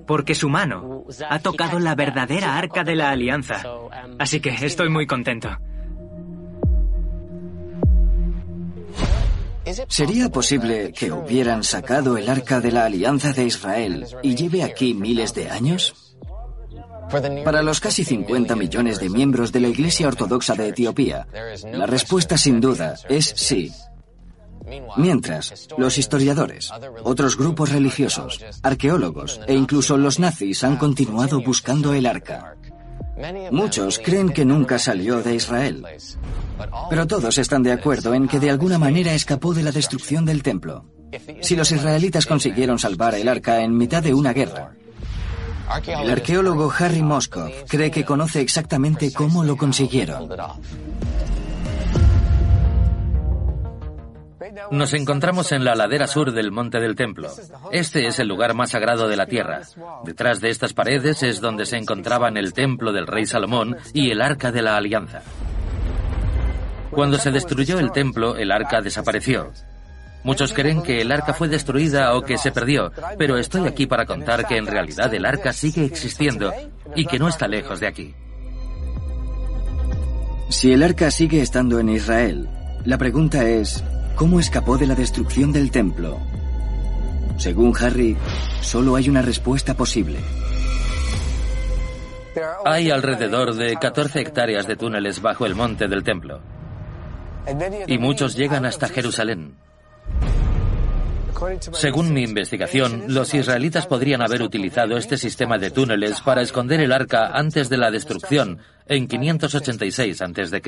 porque 0.05 0.35
su 0.35 0.49
mano 0.49 1.03
ha 1.29 1.39
tocado 1.39 1.79
la 1.79 1.95
verdadera 1.95 2.57
arca 2.57 2.83
de 2.83 2.95
la 2.95 3.09
alianza. 3.09 3.63
Así 4.19 4.39
que 4.39 4.49
estoy 4.49 4.89
muy 4.89 5.07
contento. 5.07 5.57
¿Sería 9.87 10.29
posible 10.29 10.93
que 10.93 11.11
hubieran 11.11 11.63
sacado 11.63 12.17
el 12.17 12.29
arca 12.29 12.61
de 12.61 12.71
la 12.71 12.85
alianza 12.85 13.33
de 13.33 13.45
Israel 13.45 14.05
y 14.23 14.35
lleve 14.35 14.63
aquí 14.63 14.93
miles 14.93 15.33
de 15.33 15.49
años? 15.49 16.15
Para 17.43 17.63
los 17.63 17.79
casi 17.79 18.03
50 18.03 18.55
millones 18.55 18.99
de 18.99 19.09
miembros 19.09 19.51
de 19.51 19.59
la 19.59 19.67
Iglesia 19.67 20.07
Ortodoxa 20.07 20.53
de 20.53 20.69
Etiopía, 20.69 21.27
la 21.71 21.87
respuesta 21.87 22.37
sin 22.37 22.61
duda 22.61 22.95
es 23.09 23.33
sí. 23.35 23.71
Mientras, 24.97 25.67
los 25.77 25.97
historiadores, 25.97 26.71
otros 27.03 27.35
grupos 27.35 27.71
religiosos, 27.71 28.45
arqueólogos 28.61 29.41
e 29.47 29.55
incluso 29.55 29.97
los 29.97 30.19
nazis 30.19 30.63
han 30.63 30.77
continuado 30.77 31.41
buscando 31.41 31.93
el 31.93 32.05
arca. 32.05 32.55
Muchos 33.51 33.99
creen 33.99 34.29
que 34.29 34.45
nunca 34.45 34.77
salió 34.79 35.21
de 35.21 35.35
Israel, 35.35 35.85
pero 36.89 37.07
todos 37.07 37.37
están 37.37 37.63
de 37.63 37.71
acuerdo 37.71 38.13
en 38.13 38.27
que 38.27 38.39
de 38.39 38.49
alguna 38.49 38.77
manera 38.77 39.13
escapó 39.13 39.53
de 39.53 39.63
la 39.63 39.71
destrucción 39.71 40.25
del 40.25 40.43
templo. 40.43 40.85
Si 41.41 41.55
los 41.55 41.71
israelitas 41.71 42.25
consiguieron 42.25 42.77
salvar 42.79 43.15
el 43.15 43.27
arca 43.27 43.61
en 43.61 43.75
mitad 43.75 44.03
de 44.03 44.13
una 44.13 44.33
guerra, 44.33 44.73
el 45.87 46.09
arqueólogo 46.09 46.71
Harry 46.77 47.01
Moskov 47.01 47.51
cree 47.67 47.91
que 47.91 48.03
conoce 48.03 48.41
exactamente 48.41 49.13
cómo 49.13 49.43
lo 49.43 49.55
consiguieron. 49.55 50.29
Nos 54.71 54.93
encontramos 54.93 55.51
en 55.51 55.63
la 55.63 55.75
ladera 55.75 56.07
sur 56.07 56.31
del 56.31 56.51
Monte 56.51 56.79
del 56.79 56.95
Templo. 56.95 57.29
Este 57.71 58.07
es 58.07 58.19
el 58.19 58.27
lugar 58.27 58.55
más 58.55 58.71
sagrado 58.71 59.07
de 59.07 59.15
la 59.15 59.25
tierra. 59.25 59.61
Detrás 60.03 60.41
de 60.41 60.49
estas 60.49 60.73
paredes 60.73 61.23
es 61.23 61.39
donde 61.39 61.65
se 61.65 61.77
encontraban 61.77 62.37
el 62.37 62.53
templo 62.53 62.91
del 62.91 63.07
rey 63.07 63.25
Salomón 63.25 63.77
y 63.93 64.11
el 64.11 64.21
arca 64.21 64.51
de 64.51 64.61
la 64.61 64.75
alianza. 64.75 65.21
Cuando 66.91 67.17
se 67.17 67.31
destruyó 67.31 67.79
el 67.79 67.91
templo, 67.91 68.35
el 68.35 68.51
arca 68.51 68.81
desapareció. 68.81 69.51
Muchos 70.23 70.53
creen 70.53 70.81
que 70.81 71.01
el 71.01 71.11
arca 71.11 71.33
fue 71.33 71.47
destruida 71.47 72.15
o 72.15 72.21
que 72.21 72.37
se 72.37 72.51
perdió, 72.51 72.91
pero 73.17 73.37
estoy 73.37 73.67
aquí 73.67 73.87
para 73.87 74.05
contar 74.05 74.45
que 74.47 74.57
en 74.57 74.67
realidad 74.67 75.13
el 75.13 75.25
arca 75.25 75.53
sigue 75.53 75.85
existiendo 75.85 76.51
y 76.95 77.05
que 77.05 77.19
no 77.19 77.27
está 77.27 77.47
lejos 77.47 77.79
de 77.79 77.87
aquí. 77.87 78.15
Si 80.49 80.73
el 80.73 80.83
arca 80.83 81.09
sigue 81.11 81.41
estando 81.41 81.79
en 81.79 81.89
Israel, 81.89 82.49
la 82.83 82.97
pregunta 82.97 83.47
es, 83.47 83.83
¿Cómo 84.19 84.41
escapó 84.41 84.77
de 84.77 84.85
la 84.85 84.95
destrucción 84.95 85.53
del 85.53 85.71
templo? 85.71 86.19
Según 87.37 87.73
Harry, 87.79 88.17
solo 88.59 88.97
hay 88.97 89.07
una 89.07 89.21
respuesta 89.21 89.75
posible. 89.75 90.19
Hay 92.65 92.91
alrededor 92.91 93.53
de 93.55 93.77
14 93.77 94.19
hectáreas 94.19 94.67
de 94.67 94.75
túneles 94.75 95.21
bajo 95.21 95.45
el 95.45 95.55
monte 95.55 95.87
del 95.87 96.03
templo. 96.03 96.41
Y 97.87 97.97
muchos 97.97 98.35
llegan 98.35 98.65
hasta 98.65 98.87
Jerusalén. 98.87 99.55
Según 101.71 102.13
mi 102.13 102.23
investigación, 102.23 103.05
los 103.07 103.33
israelitas 103.33 103.87
podrían 103.87 104.21
haber 104.21 104.41
utilizado 104.41 104.97
este 104.97 105.17
sistema 105.17 105.57
de 105.57 105.71
túneles 105.71 106.19
para 106.21 106.41
esconder 106.41 106.81
el 106.81 106.91
arca 106.91 107.31
antes 107.33 107.69
de 107.69 107.77
la 107.77 107.91
destrucción 107.91 108.59
en 108.85 109.07
586 109.07 110.21
a.C. 110.21 110.61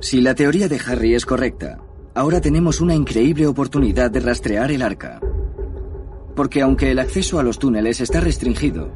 Si 0.00 0.20
la 0.20 0.34
teoría 0.34 0.66
de 0.68 0.80
Harry 0.84 1.14
es 1.14 1.26
correcta, 1.26 1.78
ahora 2.14 2.40
tenemos 2.40 2.80
una 2.80 2.94
increíble 2.94 3.46
oportunidad 3.46 4.10
de 4.10 4.20
rastrear 4.20 4.72
el 4.72 4.82
arca. 4.82 5.20
Porque 6.34 6.62
aunque 6.62 6.90
el 6.90 6.98
acceso 6.98 7.38
a 7.38 7.42
los 7.42 7.58
túneles 7.58 8.00
está 8.00 8.20
restringido, 8.20 8.90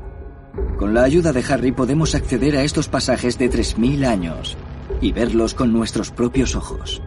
con 0.79 0.95
la 0.95 1.05
ayuda 1.05 1.33
de 1.33 1.45
Harry 1.49 1.71
podemos 1.71 2.15
acceder 2.15 2.57
a 2.57 2.65
estos 2.65 2.89
pasajes 2.89 3.39
de 3.39 3.51
3.000 3.51 4.07
años 4.07 4.57
y 5.01 5.13
verlos 5.13 5.55
con 5.55 5.73
nuestros 5.73 6.11
propios 6.11 6.55
ojos. 6.55 7.03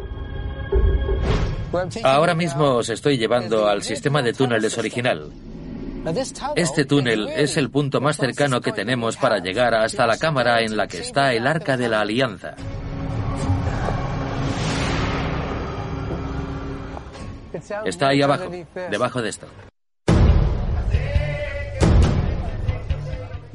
Ahora 2.03 2.33
mismo 2.33 2.75
os 2.75 2.89
estoy 2.89 3.17
llevando 3.17 3.67
al 3.67 3.83
sistema 3.83 4.21
de 4.21 4.33
túneles 4.33 4.77
original. 4.77 5.31
Este 6.55 6.85
túnel 6.85 7.27
es 7.27 7.57
el 7.57 7.69
punto 7.69 7.99
más 7.99 8.17
cercano 8.17 8.61
que 8.61 8.71
tenemos 8.71 9.17
para 9.17 9.39
llegar 9.39 9.73
hasta 9.73 10.07
la 10.07 10.17
cámara 10.17 10.61
en 10.61 10.77
la 10.77 10.87
que 10.87 10.99
está 10.99 11.33
el 11.33 11.45
Arca 11.45 11.75
de 11.75 11.89
la 11.89 12.01
Alianza. 12.01 12.55
Está 17.85 18.09
ahí 18.09 18.21
abajo, 18.21 18.51
debajo 18.89 19.21
de 19.21 19.29
esto. 19.29 19.47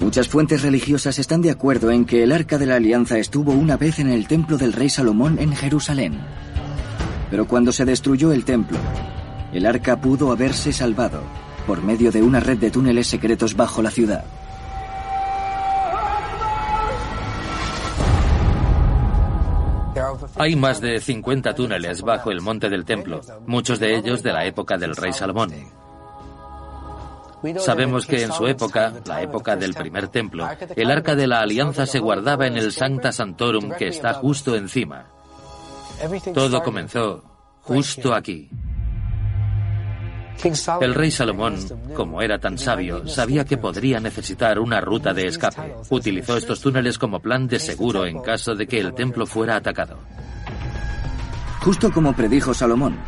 Muchas 0.02 0.28
fuentes 0.28 0.62
religiosas 0.62 1.20
están 1.20 1.42
de 1.42 1.52
acuerdo 1.52 1.92
en 1.92 2.04
que 2.04 2.24
el 2.24 2.32
Arca 2.32 2.58
de 2.58 2.66
la 2.66 2.74
Alianza 2.74 3.18
estuvo 3.18 3.52
una 3.52 3.76
vez 3.76 4.00
en 4.00 4.08
el 4.08 4.26
templo 4.26 4.58
del 4.58 4.72
rey 4.72 4.88
Salomón 4.88 5.38
en 5.38 5.54
Jerusalén. 5.54 6.18
Pero 7.30 7.46
cuando 7.46 7.70
se 7.70 7.84
destruyó 7.84 8.32
el 8.32 8.44
templo, 8.44 8.76
el 9.52 9.64
arca 9.64 10.00
pudo 10.00 10.32
haberse 10.32 10.72
salvado 10.72 11.22
por 11.68 11.82
medio 11.82 12.10
de 12.10 12.20
una 12.20 12.40
red 12.40 12.58
de 12.58 12.70
túneles 12.70 13.06
secretos 13.06 13.54
bajo 13.54 13.80
la 13.80 13.90
ciudad. 13.90 14.24
Hay 20.36 20.56
más 20.56 20.80
de 20.80 21.00
50 21.00 21.54
túneles 21.54 22.02
bajo 22.02 22.32
el 22.32 22.40
monte 22.40 22.68
del 22.68 22.84
templo, 22.84 23.20
muchos 23.46 23.78
de 23.78 23.96
ellos 23.96 24.22
de 24.22 24.32
la 24.32 24.44
época 24.46 24.76
del 24.76 24.96
rey 24.96 25.12
Salomón. 25.12 25.52
Sabemos 27.58 28.06
que 28.06 28.22
en 28.22 28.32
su 28.32 28.46
época, 28.46 28.92
la 29.06 29.22
época 29.22 29.56
del 29.56 29.74
primer 29.74 30.08
templo, 30.08 30.48
el 30.76 30.90
arca 30.90 31.14
de 31.14 31.26
la 31.26 31.40
alianza 31.40 31.86
se 31.86 31.98
guardaba 31.98 32.46
en 32.46 32.56
el 32.56 32.72
Sancta 32.72 33.12
Santorum 33.12 33.70
que 33.78 33.88
está 33.88 34.14
justo 34.14 34.54
encima. 34.54 35.06
Todo 36.34 36.62
comenzó 36.62 37.22
justo 37.62 38.14
aquí. 38.14 38.48
El 40.80 40.94
rey 40.94 41.10
Salomón, 41.10 41.56
como 41.94 42.20
era 42.20 42.38
tan 42.38 42.58
sabio, 42.58 43.06
sabía 43.06 43.44
que 43.44 43.58
podría 43.58 44.00
necesitar 44.00 44.58
una 44.58 44.80
ruta 44.80 45.14
de 45.14 45.26
escape. 45.26 45.76
Utilizó 45.90 46.36
estos 46.36 46.60
túneles 46.60 46.98
como 46.98 47.20
plan 47.20 47.46
de 47.46 47.60
seguro 47.60 48.06
en 48.06 48.20
caso 48.20 48.54
de 48.54 48.66
que 48.66 48.80
el 48.80 48.94
templo 48.94 49.26
fuera 49.26 49.56
atacado. 49.56 49.98
Justo 51.60 51.92
como 51.92 52.12
predijo 52.14 52.54
Salomón, 52.54 52.98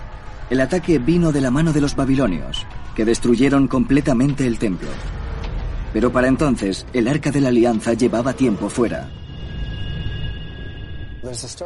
el 0.49 0.61
ataque 0.61 0.99
vino 1.01 1.33
de 1.33 1.41
la 1.41 1.51
mano 1.51 1.73
de 1.73 1.81
los 1.81 1.97
babilonios, 1.97 2.65
que 2.95 3.05
destruyeron 3.05 3.69
completamente 3.69 4.47
el 4.47 4.59
templo. 4.59 4.89
Pero 5.93 6.13
para 6.13 6.29
entonces, 6.29 6.87
el 6.93 7.09
arca 7.09 7.31
de 7.31 7.41
la 7.41 7.49
alianza 7.49 7.93
llevaba 7.93 8.33
tiempo 8.33 8.69
fuera. 8.69 9.11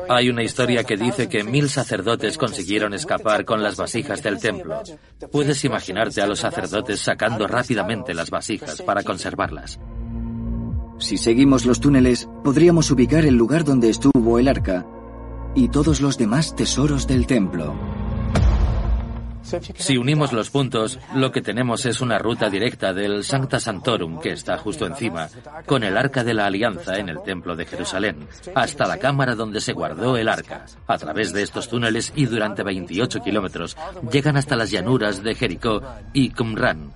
Hay 0.09 0.29
una 0.29 0.43
historia 0.43 0.85
que 0.85 0.97
dice 0.97 1.29
que 1.29 1.43
mil 1.43 1.69
sacerdotes 1.69 2.39
consiguieron 2.39 2.95
escapar 2.95 3.45
con 3.45 3.63
las 3.63 3.77
vasijas 3.77 4.23
del 4.23 4.39
templo. 4.39 4.83
Puedes 5.33 5.65
imaginarte 5.65 6.21
a 6.23 6.27
los 6.27 6.41
sacerdotes 6.41 7.01
sacando 7.01 7.47
rápidamente 7.47 8.15
las 8.15 8.31
vasijas 8.31 8.83
para 8.83 9.03
conservarlas. 9.03 9.81
Si 10.99 11.17
seguimos 11.17 11.65
los 11.65 11.81
túneles, 11.81 12.29
podríamos 12.45 12.91
ubicar 12.91 13.25
el 13.25 13.35
lugar 13.35 13.65
donde 13.65 13.89
estuvo 13.89 14.39
el 14.39 14.49
arca 14.49 14.87
y 15.55 15.69
todos 15.69 16.01
los 16.01 16.19
demás 16.19 16.55
tesoros 16.55 17.07
del 17.07 17.27
templo. 17.27 17.75
Si 19.77 19.97
unimos 19.97 20.33
los 20.33 20.51
puntos, 20.51 20.99
lo 21.15 21.33
que 21.33 21.41
tenemos 21.41 21.87
es 21.87 22.01
una 22.01 22.19
ruta 22.19 22.51
directa 22.51 22.93
del 22.93 23.25
Sancta 23.25 23.61
Santorum, 23.61 24.21
que 24.21 24.33
está 24.33 24.59
justo 24.59 24.87
encima, 24.87 25.29
con 25.67 25.83
el 25.83 25.97
Arca 25.97 26.25
de 26.25 26.35
la 26.35 26.47
Alianza 26.47 26.97
en 26.99 27.09
el 27.09 27.23
Templo 27.23 27.57
de 27.57 27.67
Jerusalén, 27.67 28.29
hasta 28.55 28.87
la 28.87 28.99
cámara 28.99 29.35
donde 29.35 29.61
se 29.61 29.73
guardó 29.73 30.17
el 30.17 30.29
arca. 30.29 30.67
A 30.87 30.99
través 30.99 31.33
de 31.33 31.43
estos 31.43 31.69
túneles 31.69 32.13
y 32.15 32.27
durante 32.27 32.63
28 32.63 33.21
kilómetros, 33.21 33.77
llegan 34.11 34.37
hasta 34.37 34.57
las 34.57 34.71
llanuras 34.71 35.23
de 35.23 35.35
Jericó 35.35 35.83
y 36.13 36.31
Qumran, 36.31 36.93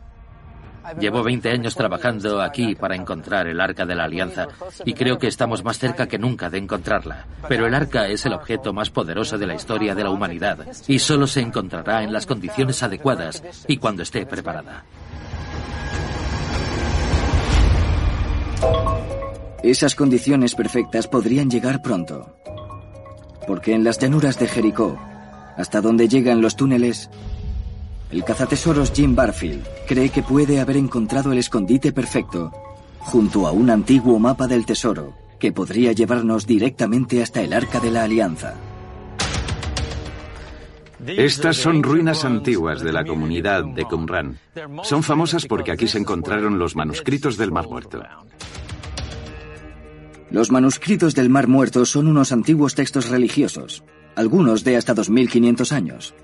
Llevo 0.99 1.23
20 1.23 1.51
años 1.51 1.75
trabajando 1.75 2.41
aquí 2.41 2.75
para 2.75 2.97
encontrar 2.97 3.47
el 3.47 3.61
Arca 3.61 3.87
de 3.87 3.95
la 3.95 4.05
Alianza 4.05 4.49
y 4.85 4.95
creo 4.95 5.19
que 5.19 5.29
estamos 5.29 5.65
más 5.65 5.79
cerca 5.79 6.07
que 6.07 6.19
nunca 6.19 6.51
de 6.51 6.59
encontrarla. 6.59 7.27
Pero 7.49 7.67
el 7.67 7.75
Arca 7.75 8.09
es 8.09 8.27
el 8.27 8.33
objeto 8.33 8.73
más 8.73 8.91
poderoso 8.91 9.39
de 9.39 9.47
la 9.47 9.55
historia 9.55 9.95
de 9.95 10.05
la 10.05 10.11
humanidad 10.11 10.59
y 10.89 10.99
solo 10.99 11.27
se 11.27 11.41
encontrará 11.41 12.03
en 12.03 12.13
las 12.13 12.27
condiciones 12.27 12.83
adecuadas 12.83 13.43
y 13.67 13.77
cuando 13.77 14.03
esté 14.03 14.27
preparada. 14.27 14.85
Esas 19.63 19.95
condiciones 19.95 20.57
perfectas 20.57 21.07
podrían 21.07 21.49
llegar 21.49 21.83
pronto. 21.83 22.35
Porque 23.47 23.75
en 23.75 23.85
las 23.85 23.99
llanuras 23.99 24.39
de 24.39 24.49
Jericó, 24.49 24.99
hasta 25.57 25.81
donde 25.81 26.09
llegan 26.09 26.41
los 26.41 26.57
túneles, 26.57 27.11
el 28.13 28.25
cazatesoros 28.25 28.93
Jim 28.93 29.17
Barfield 29.17 29.67
cree 29.89 30.11
que 30.11 30.23
puede 30.23 30.61
haber 30.61 30.77
encontrado 30.77 31.33
el 31.33 31.39
escondite 31.39 31.93
perfecto 31.93 32.53
junto 32.99 33.47
a 33.47 33.53
un 33.53 33.71
antiguo 33.71 34.19
mapa 34.19 34.47
del 34.47 34.67
tesoro 34.67 35.15
que 35.41 35.51
podría 35.51 35.93
llevarnos 35.93 36.47
directamente 36.47 37.23
hasta 37.23 37.41
el 37.41 37.53
Arca 37.53 37.81
de 37.81 37.91
la 37.91 38.05
Alianza. 38.05 38.55
Estas 41.05 41.57
son 41.57 41.83
ruinas 41.83 42.25
antiguas 42.25 42.81
de 42.81 42.93
la 42.93 43.05
comunidad 43.05 43.65
de 43.65 43.85
Qumran. 43.87 44.39
Son 44.85 45.03
famosas 45.03 45.47
porque 45.47 45.73
aquí 45.73 45.89
se 45.89 45.99
encontraron 45.99 46.61
los 46.61 46.77
manuscritos 46.77 47.37
del 47.37 47.51
Mar 47.51 47.67
Muerto. 47.69 48.05
Los 50.31 50.53
manuscritos 50.53 51.15
del 51.17 51.29
Mar 51.29 51.49
Muerto 51.49 51.85
son 51.87 52.07
unos 52.07 52.31
antiguos 52.31 52.77
textos 52.77 53.09
religiosos, 53.09 53.83
algunos 54.15 54.63
de 54.63 54.77
hasta 54.77 54.95
2500 54.95 55.73
años 55.73 56.15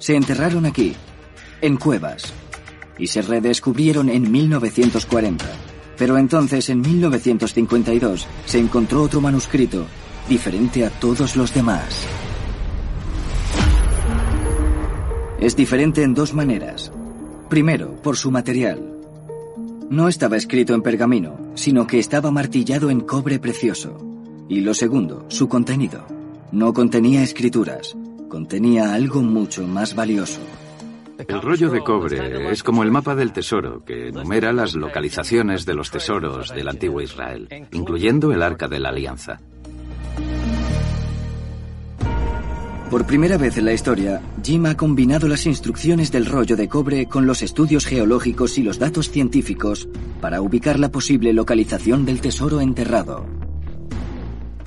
se 0.00 0.16
enterraron 0.16 0.66
aquí, 0.66 0.94
en 1.60 1.76
cuevas, 1.76 2.32
y 2.98 3.06
se 3.06 3.22
redescubrieron 3.22 4.08
en 4.08 4.30
1940. 4.30 5.44
Pero 5.96 6.18
entonces, 6.18 6.68
en 6.70 6.80
1952, 6.80 8.26
se 8.46 8.58
encontró 8.58 9.02
otro 9.02 9.20
manuscrito, 9.20 9.86
diferente 10.28 10.84
a 10.84 10.90
todos 10.90 11.36
los 11.36 11.54
demás. 11.54 12.06
Es 15.38 15.54
diferente 15.54 16.02
en 16.02 16.14
dos 16.14 16.34
maneras. 16.34 16.90
Primero, 17.48 17.96
por 18.02 18.16
su 18.16 18.30
material. 18.30 18.96
No 19.90 20.08
estaba 20.08 20.36
escrito 20.36 20.74
en 20.74 20.82
pergamino, 20.82 21.36
sino 21.54 21.86
que 21.86 21.98
estaba 21.98 22.30
martillado 22.30 22.90
en 22.90 23.00
cobre 23.00 23.38
precioso. 23.38 23.98
Y 24.48 24.60
lo 24.60 24.72
segundo, 24.72 25.26
su 25.28 25.48
contenido. 25.48 26.06
No 26.52 26.72
contenía 26.72 27.22
escrituras, 27.22 27.96
contenía 28.30 28.94
algo 28.94 29.20
mucho 29.20 29.66
más 29.66 29.94
valioso. 29.94 30.40
El 31.28 31.42
rollo 31.42 31.68
de 31.68 31.82
cobre 31.82 32.50
es 32.50 32.62
como 32.62 32.82
el 32.82 32.90
mapa 32.90 33.14
del 33.14 33.32
tesoro 33.32 33.84
que 33.84 34.08
enumera 34.08 34.54
las 34.54 34.74
localizaciones 34.74 35.66
de 35.66 35.74
los 35.74 35.90
tesoros 35.90 36.48
del 36.48 36.68
antiguo 36.68 37.02
Israel, 37.02 37.46
incluyendo 37.72 38.32
el 38.32 38.42
arca 38.42 38.68
de 38.68 38.78
la 38.80 38.88
alianza. 38.88 39.38
Por 42.90 43.06
primera 43.06 43.36
vez 43.36 43.58
en 43.58 43.66
la 43.66 43.72
historia, 43.72 44.20
Jim 44.42 44.66
ha 44.66 44.76
combinado 44.76 45.28
las 45.28 45.46
instrucciones 45.46 46.10
del 46.10 46.26
rollo 46.26 46.56
de 46.56 46.68
cobre 46.68 47.06
con 47.06 47.26
los 47.26 47.42
estudios 47.42 47.84
geológicos 47.84 48.58
y 48.58 48.62
los 48.62 48.78
datos 48.78 49.10
científicos 49.10 49.88
para 50.20 50.40
ubicar 50.40 50.78
la 50.78 50.90
posible 50.90 51.32
localización 51.32 52.04
del 52.04 52.20
tesoro 52.20 52.60
enterrado. 52.60 53.26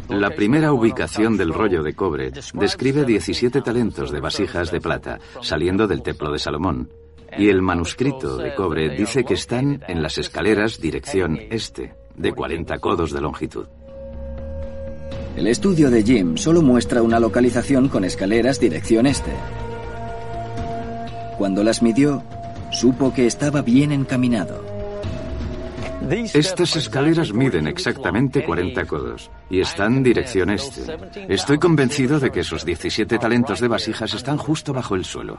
La 0.10 0.30
primera 0.32 0.74
ubicación 0.74 1.38
del 1.38 1.54
rollo 1.54 1.82
de 1.82 1.94
cobre 1.94 2.32
describe 2.54 3.06
17 3.06 3.62
talentos 3.62 4.12
de 4.12 4.20
vasijas 4.20 4.70
de 4.72 4.82
plata 4.82 5.20
saliendo 5.42 5.88
del 5.88 6.04
templo 6.04 6.32
de 6.32 6.40
Salomón. 6.40 6.90
Y 7.38 7.50
el 7.50 7.62
manuscrito 7.62 8.38
de 8.38 8.54
cobre 8.54 8.96
dice 8.96 9.24
que 9.24 9.34
están 9.34 9.84
en 9.88 10.04
las 10.04 10.18
escaleras 10.18 10.80
dirección 10.80 11.40
este, 11.50 11.94
de 12.16 12.32
40 12.32 12.78
codos 12.80 13.12
de 13.12 13.22
longitud. 13.22 13.66
El 15.36 15.48
estudio 15.48 15.90
de 15.90 16.04
Jim 16.04 16.38
solo 16.38 16.62
muestra 16.62 17.02
una 17.02 17.20
localización 17.20 17.90
con 17.90 18.04
escaleras 18.04 18.60
dirección 18.60 19.08
este. 19.08 19.32
Cuando 21.40 21.64
las 21.64 21.82
midió, 21.82 22.24
supo 22.72 23.14
que 23.14 23.26
estaba 23.26 23.64
bien 23.64 23.92
encaminado. 23.92 24.73
Estas 26.10 26.76
escaleras 26.76 27.34
miden 27.34 27.68
exactamente 27.68 28.44
40 28.44 28.86
codos 28.86 29.32
y 29.50 29.62
están 29.62 30.04
dirección 30.04 30.50
este. 30.50 30.82
Estoy 31.30 31.58
convencido 31.58 32.20
de 32.20 32.30
que 32.30 32.42
esos 32.42 32.66
17 32.66 33.18
talentos 33.18 33.60
de 33.60 33.68
vasijas 33.68 34.14
están 34.14 34.38
justo 34.38 34.74
bajo 34.74 34.96
el 34.96 35.06
suelo. 35.06 35.38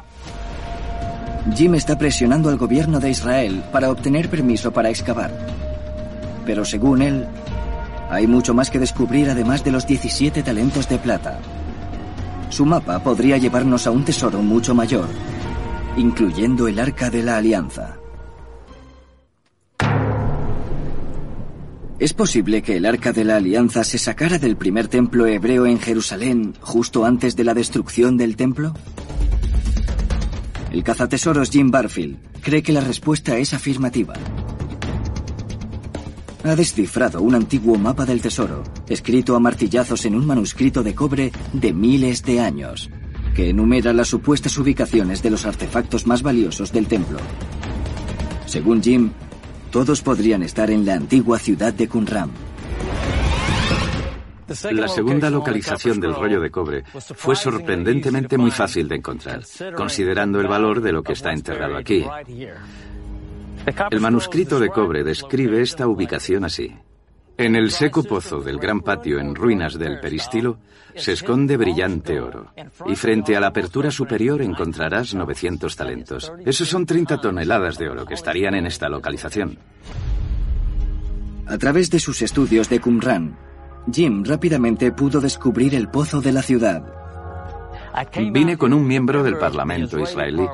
Jim 1.54 1.74
está 1.74 1.98
presionando 1.98 2.48
al 2.48 2.56
gobierno 2.56 2.98
de 2.98 3.10
Israel 3.10 3.62
para 3.70 3.90
obtener 3.90 4.30
permiso 4.30 4.72
para 4.72 4.88
excavar. 4.88 5.30
Pero 6.46 6.64
según 6.64 7.02
él, 7.02 7.26
hay 8.08 8.26
mucho 8.26 8.54
más 8.54 8.70
que 8.70 8.78
descubrir 8.78 9.28
además 9.28 9.62
de 9.64 9.72
los 9.72 9.86
17 9.86 10.42
talentos 10.42 10.88
de 10.88 10.98
plata. 10.98 11.38
Su 12.48 12.64
mapa 12.64 13.00
podría 13.00 13.36
llevarnos 13.36 13.86
a 13.86 13.90
un 13.90 14.04
tesoro 14.04 14.40
mucho 14.40 14.74
mayor, 14.74 15.08
incluyendo 15.96 16.68
el 16.68 16.78
Arca 16.78 17.10
de 17.10 17.22
la 17.22 17.36
Alianza. 17.36 17.98
¿Es 22.00 22.12
posible 22.12 22.60
que 22.62 22.76
el 22.76 22.86
Arca 22.86 23.12
de 23.12 23.24
la 23.24 23.36
Alianza 23.36 23.84
se 23.84 23.98
sacara 23.98 24.38
del 24.40 24.56
primer 24.56 24.88
templo 24.88 25.26
hebreo 25.26 25.64
en 25.64 25.78
Jerusalén 25.78 26.54
justo 26.60 27.04
antes 27.04 27.36
de 27.36 27.44
la 27.44 27.54
destrucción 27.54 28.16
del 28.16 28.34
templo? 28.34 28.74
El 30.72 30.82
cazatesoros 30.82 31.50
Jim 31.50 31.70
Barfield 31.70 32.16
cree 32.42 32.64
que 32.64 32.72
la 32.72 32.80
respuesta 32.80 33.38
es 33.38 33.54
afirmativa. 33.54 34.14
Ha 36.42 36.56
descifrado 36.56 37.22
un 37.22 37.36
antiguo 37.36 37.78
mapa 37.78 38.04
del 38.04 38.20
tesoro, 38.20 38.64
escrito 38.88 39.36
a 39.36 39.40
martillazos 39.40 40.04
en 40.04 40.16
un 40.16 40.26
manuscrito 40.26 40.82
de 40.82 40.96
cobre 40.96 41.30
de 41.52 41.72
miles 41.72 42.24
de 42.24 42.40
años, 42.40 42.90
que 43.36 43.50
enumera 43.50 43.92
las 43.92 44.08
supuestas 44.08 44.58
ubicaciones 44.58 45.22
de 45.22 45.30
los 45.30 45.46
artefactos 45.46 46.08
más 46.08 46.22
valiosos 46.22 46.72
del 46.72 46.88
templo. 46.88 47.18
Según 48.46 48.82
Jim, 48.82 49.10
todos 49.74 50.02
podrían 50.02 50.44
estar 50.44 50.70
en 50.70 50.86
la 50.86 50.94
antigua 50.94 51.36
ciudad 51.36 51.74
de 51.74 51.88
Qumran. 51.88 52.30
La 54.70 54.86
segunda 54.86 55.28
localización 55.30 55.98
del 55.98 56.14
rollo 56.14 56.40
de 56.40 56.48
cobre 56.48 56.84
fue 57.16 57.34
sorprendentemente 57.34 58.38
muy 58.38 58.52
fácil 58.52 58.86
de 58.86 58.94
encontrar, 58.94 59.42
considerando 59.76 60.40
el 60.40 60.46
valor 60.46 60.80
de 60.80 60.92
lo 60.92 61.02
que 61.02 61.14
está 61.14 61.32
enterrado 61.32 61.76
aquí. 61.76 62.06
El 63.90 64.00
manuscrito 64.00 64.60
de 64.60 64.68
cobre 64.68 65.02
describe 65.02 65.60
esta 65.60 65.88
ubicación 65.88 66.44
así. 66.44 66.72
En 67.36 67.56
el 67.56 67.70
seco 67.72 68.04
pozo 68.04 68.40
del 68.40 68.58
gran 68.58 68.80
patio 68.80 69.18
en 69.18 69.34
ruinas 69.34 69.76
del 69.76 69.98
peristilo 69.98 70.58
se 70.94 71.12
esconde 71.12 71.56
brillante 71.56 72.20
oro. 72.20 72.52
Y 72.86 72.94
frente 72.94 73.36
a 73.36 73.40
la 73.40 73.48
apertura 73.48 73.90
superior 73.90 74.40
encontrarás 74.40 75.14
900 75.14 75.74
talentos. 75.74 76.32
Esos 76.44 76.68
son 76.68 76.86
30 76.86 77.20
toneladas 77.20 77.76
de 77.76 77.88
oro 77.88 78.06
que 78.06 78.14
estarían 78.14 78.54
en 78.54 78.66
esta 78.66 78.88
localización. 78.88 79.58
A 81.46 81.58
través 81.58 81.90
de 81.90 81.98
sus 81.98 82.22
estudios 82.22 82.68
de 82.68 82.80
Qumran, 82.80 83.36
Jim 83.92 84.24
rápidamente 84.24 84.92
pudo 84.92 85.20
descubrir 85.20 85.74
el 85.74 85.88
pozo 85.88 86.20
de 86.20 86.32
la 86.32 86.42
ciudad. 86.42 86.84
Vine 88.32 88.56
con 88.56 88.72
un 88.72 88.86
miembro 88.86 89.22
del 89.22 89.36
Parlamento 89.36 89.98
israelí 89.98 90.46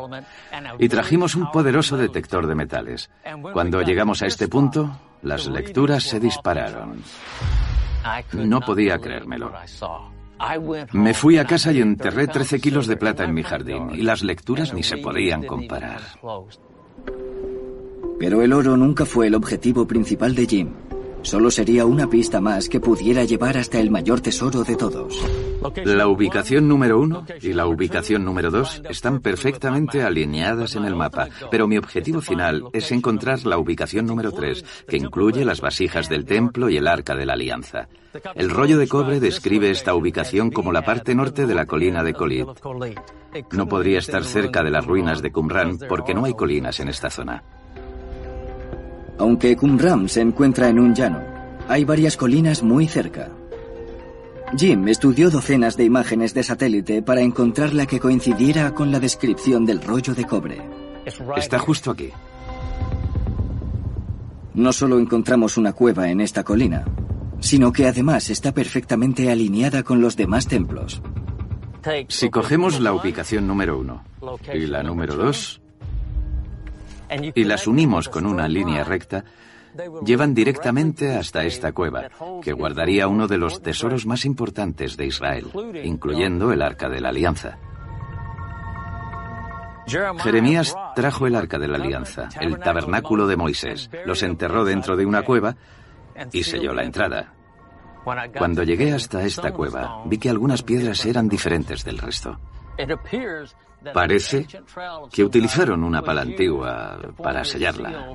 y 0.79 0.89
trajimos 0.89 1.35
un 1.35 1.51
poderoso 1.51 1.97
detector 1.97 2.47
de 2.47 2.55
metales. 2.55 3.11
Cuando 3.53 3.83
llegamos 3.83 4.23
a 4.23 4.27
este 4.27 4.49
punto, 4.49 4.99
las 5.23 5.47
lecturas 5.47 6.05
se 6.05 6.21
dispararon. 6.21 7.03
No 8.33 8.61
podía 8.61 8.99
creérmelo. 8.99 9.53
Me 10.93 11.13
fui 11.13 11.37
a 11.39 11.45
casa 11.45 11.73
y 11.73 11.81
enterré 11.81 12.27
13 12.27 12.61
kilos 12.61 12.87
de 12.87 12.97
plata 12.97 13.25
en 13.25 13.35
mi 13.35 13.43
jardín 13.43 13.91
y 13.93 14.03
las 14.03 14.23
lecturas 14.23 14.73
ni 14.73 14.83
se 14.83 14.97
podían 14.97 15.45
comparar. 15.45 16.01
Pero 18.19 18.43
el 18.43 18.53
oro 18.53 18.77
nunca 18.77 19.05
fue 19.05 19.27
el 19.27 19.35
objetivo 19.35 19.87
principal 19.87 20.35
de 20.35 20.47
Jim. 20.47 20.73
Solo 21.23 21.51
sería 21.51 21.85
una 21.85 22.09
pista 22.09 22.41
más 22.41 22.69
que 22.69 22.81
pudiera 22.81 23.25
llevar 23.25 23.57
hasta 23.57 23.79
el 23.79 23.91
mayor 23.91 24.21
tesoro 24.21 24.65
de 24.65 24.77
todos. 24.77 25.23
La 25.85 26.09
ubicación 26.09 26.67
número 26.67 26.99
uno 26.99 27.25
y 27.43 27.53
la 27.53 27.67
ubicación 27.67 28.25
número 28.25 28.51
dos 28.51 28.81
están 28.89 29.21
perfectamente 29.21 30.03
alineadas 30.03 30.75
en 30.77 30.85
el 30.85 30.97
mapa, 30.97 31.29
pero 31.51 31.69
mi 31.69 31.77
objetivo 31.77 32.21
final 32.21 32.65
es 32.73 32.91
encontrar 32.93 33.45
la 33.45 33.59
ubicación 33.59 34.07
número 34.07 34.33
tres, 34.33 34.65
que 34.89 34.97
incluye 34.97 35.45
las 35.45 35.61
vasijas 35.61 36.09
del 36.09 36.25
templo 36.25 36.71
y 36.71 36.79
el 36.79 36.89
arca 36.89 37.15
de 37.15 37.27
la 37.27 37.35
alianza. 37.35 37.89
El 38.35 38.51
rollo 38.51 38.79
de 38.79 38.89
cobre 38.89 39.21
describe 39.21 39.71
esta 39.71 39.95
ubicación 39.95 40.51
como 40.51 40.73
la 40.73 40.83
parte 40.83 41.15
norte 41.15 41.47
de 41.47 41.55
la 41.55 41.67
colina 41.67 42.03
de 42.03 42.15
Kolit. 42.15 42.49
No 43.53 43.69
podría 43.69 43.99
estar 43.99 44.25
cerca 44.25 44.63
de 44.63 44.71
las 44.71 44.87
ruinas 44.87 45.23
de 45.23 45.31
Qumran 45.31 45.79
porque 45.89 46.15
no 46.15 46.25
hay 46.25 46.35
colinas 46.35 46.81
en 46.81 46.89
esta 46.89 47.11
zona. 47.11 47.45
Aunque 49.21 49.55
Qumran 49.55 50.09
se 50.09 50.23
encuentra 50.23 50.71
en 50.71 50.79
un 50.79 50.95
llano, 50.95 51.21
hay 51.69 51.85
varias 51.85 52.17
colinas 52.17 52.63
muy 52.63 52.87
cerca. 52.87 53.29
Jim 54.57 54.89
estudió 54.89 55.29
docenas 55.29 55.77
de 55.77 55.85
imágenes 55.85 56.33
de 56.33 56.43
satélite 56.43 57.03
para 57.03 57.21
encontrar 57.21 57.75
la 57.75 57.85
que 57.85 58.01
coincidiera 58.01 58.75
con 58.75 58.91
la 58.91 58.99
descripción 58.99 59.67
del 59.67 59.83
rollo 59.83 60.15
de 60.15 60.25
cobre. 60.25 60.63
Está 61.37 61.59
justo 61.59 61.91
aquí. 61.91 62.09
No 64.55 64.73
solo 64.73 64.99
encontramos 64.99 65.59
una 65.59 65.75
cueva 65.75 66.09
en 66.09 66.23
esta 66.23 66.43
colina, 66.43 66.87
sino 67.41 67.75
que 67.75 67.87
además 67.87 68.31
está 68.31 68.53
perfectamente 68.53 69.31
alineada 69.31 69.83
con 69.83 70.01
los 70.01 70.17
demás 70.17 70.47
templos. 70.47 71.03
Si 72.09 72.31
cogemos 72.31 72.81
la 72.81 72.95
ubicación 72.95 73.47
número 73.47 73.79
uno 73.79 74.03
y 74.55 74.67
la 74.67 74.83
número 74.83 75.15
dos, 75.15 75.61
y 77.35 77.45
las 77.45 77.67
unimos 77.67 78.09
con 78.09 78.27
una 78.27 78.49
línea 78.49 78.85
recta, 78.85 79.25
llevan 80.05 80.35
directamente 80.35 81.15
hasta 81.15 81.45
esta 81.45 81.73
cueva, 81.73 82.09
que 82.43 82.53
guardaría 82.53 83.09
uno 83.09 83.27
de 83.27 83.39
los 83.39 83.63
tesoros 83.63 84.07
más 84.07 84.25
importantes 84.25 84.97
de 84.97 85.07
Israel, 85.07 85.47
incluyendo 85.83 86.53
el 86.53 86.63
Arca 86.63 86.89
de 86.89 87.01
la 87.01 87.11
Alianza. 87.11 87.59
Jeremías 90.23 90.77
trajo 90.95 91.27
el 91.27 91.35
Arca 91.35 91.59
de 91.59 91.69
la 91.69 91.77
Alianza, 91.77 92.29
el 92.41 92.59
tabernáculo 92.59 93.27
de 93.27 93.37
Moisés, 93.37 93.91
los 94.05 94.23
enterró 94.23 94.65
dentro 94.65 94.97
de 94.97 95.07
una 95.07 95.23
cueva 95.23 95.57
y 96.33 96.45
selló 96.45 96.73
la 96.73 96.85
entrada. 96.85 97.35
Cuando 98.37 98.63
llegué 98.63 98.93
hasta 98.93 99.23
esta 99.25 99.53
cueva, 99.53 100.03
vi 100.07 100.19
que 100.19 100.31
algunas 100.31 100.63
piedras 100.63 101.05
eran 101.05 101.29
diferentes 101.29 101.85
del 101.85 101.99
resto. 101.99 102.39
Parece 103.93 104.47
que 105.13 105.25
utilizaron 105.25 105.85
una 105.85 106.03
pala 106.03 106.23
antigua 106.23 106.99
para 107.23 107.45
sellarla. 107.45 108.15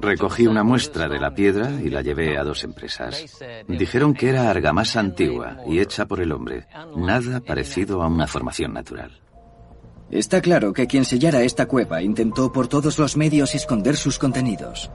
Recogí 0.00 0.46
una 0.46 0.64
muestra 0.64 1.08
de 1.08 1.20
la 1.20 1.34
piedra 1.34 1.72
y 1.82 1.90
la 1.90 2.00
llevé 2.00 2.38
a 2.38 2.44
dos 2.44 2.64
empresas. 2.64 3.22
Dijeron 3.68 4.14
que 4.14 4.30
era 4.30 4.48
argamasa 4.48 5.00
antigua 5.00 5.58
y 5.66 5.80
hecha 5.80 6.06
por 6.06 6.20
el 6.20 6.32
hombre, 6.32 6.66
nada 6.96 7.40
parecido 7.40 8.02
a 8.02 8.08
una 8.08 8.26
formación 8.26 8.72
natural. 8.72 9.20
Está 10.10 10.40
claro 10.40 10.72
que 10.72 10.86
quien 10.86 11.04
sellara 11.04 11.42
esta 11.42 11.66
cueva 11.66 12.02
intentó 12.02 12.50
por 12.50 12.66
todos 12.66 12.98
los 12.98 13.16
medios 13.16 13.54
esconder 13.54 13.96
sus 13.96 14.18
contenidos. 14.18 14.90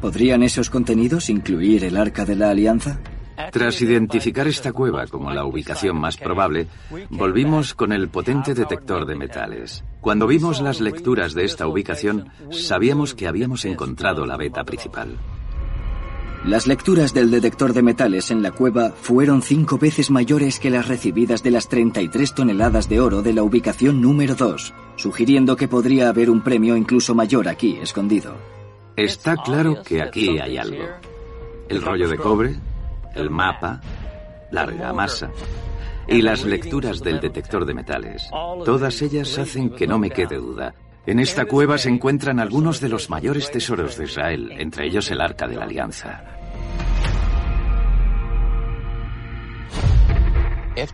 ¿Podrían 0.00 0.42
esos 0.42 0.68
contenidos 0.68 1.30
incluir 1.30 1.84
el 1.84 1.96
arca 1.96 2.24
de 2.24 2.36
la 2.36 2.50
alianza? 2.50 3.00
Tras 3.50 3.80
identificar 3.82 4.46
esta 4.46 4.72
cueva 4.72 5.06
como 5.06 5.30
la 5.32 5.44
ubicación 5.44 5.96
más 5.96 6.16
probable, 6.16 6.66
volvimos 7.10 7.74
con 7.74 7.92
el 7.92 8.08
potente 8.08 8.54
detector 8.54 9.06
de 9.06 9.16
metales. 9.16 9.84
Cuando 10.00 10.26
vimos 10.26 10.60
las 10.60 10.80
lecturas 10.80 11.34
de 11.34 11.44
esta 11.44 11.66
ubicación, 11.66 12.28
sabíamos 12.50 13.14
que 13.14 13.26
habíamos 13.26 13.64
encontrado 13.64 14.26
la 14.26 14.36
beta 14.36 14.64
principal. 14.64 15.18
Las 16.44 16.66
lecturas 16.66 17.14
del 17.14 17.30
detector 17.30 17.72
de 17.72 17.82
metales 17.82 18.32
en 18.32 18.42
la 18.42 18.50
cueva 18.50 18.90
fueron 18.90 19.42
cinco 19.42 19.78
veces 19.78 20.10
mayores 20.10 20.58
que 20.58 20.70
las 20.70 20.88
recibidas 20.88 21.44
de 21.44 21.52
las 21.52 21.68
33 21.68 22.34
toneladas 22.34 22.88
de 22.88 22.98
oro 22.98 23.22
de 23.22 23.32
la 23.32 23.44
ubicación 23.44 24.00
número 24.00 24.34
2, 24.34 24.74
sugiriendo 24.96 25.54
que 25.54 25.68
podría 25.68 26.08
haber 26.08 26.30
un 26.30 26.42
premio 26.42 26.76
incluso 26.76 27.14
mayor 27.14 27.48
aquí, 27.48 27.78
escondido. 27.80 28.34
Está 28.96 29.36
claro 29.36 29.82
que 29.84 30.02
aquí 30.02 30.40
hay 30.40 30.58
algo. 30.58 30.82
El 31.68 31.80
rollo 31.80 32.08
de 32.08 32.16
cobre, 32.16 32.56
el 33.14 33.30
mapa, 33.30 33.80
la 34.50 34.62
argamasa 34.62 35.30
y 36.06 36.22
las 36.22 36.44
lecturas 36.44 37.00
del 37.00 37.20
detector 37.20 37.64
de 37.64 37.74
metales. 37.74 38.28
Todas 38.64 39.00
ellas 39.02 39.38
hacen 39.38 39.70
que 39.70 39.86
no 39.86 39.98
me 39.98 40.10
quede 40.10 40.36
duda. 40.36 40.74
En 41.06 41.18
esta 41.18 41.46
cueva 41.46 41.78
se 41.78 41.88
encuentran 41.88 42.38
algunos 42.38 42.80
de 42.80 42.88
los 42.88 43.10
mayores 43.10 43.50
tesoros 43.50 43.96
de 43.96 44.04
Israel, 44.04 44.52
entre 44.58 44.86
ellos 44.86 45.10
el 45.10 45.20
Arca 45.20 45.48
de 45.48 45.56
la 45.56 45.64
Alianza. 45.64 46.22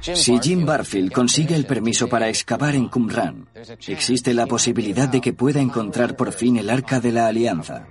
Si 0.00 0.38
Jim 0.40 0.66
Barfield 0.66 1.12
consigue 1.12 1.54
el 1.54 1.64
permiso 1.64 2.08
para 2.08 2.28
excavar 2.28 2.74
en 2.74 2.88
Qumran, 2.88 3.48
existe 3.86 4.34
la 4.34 4.46
posibilidad 4.46 5.08
de 5.08 5.20
que 5.20 5.32
pueda 5.32 5.60
encontrar 5.60 6.16
por 6.16 6.32
fin 6.32 6.56
el 6.56 6.68
Arca 6.68 7.00
de 7.00 7.12
la 7.12 7.28
Alianza. 7.28 7.86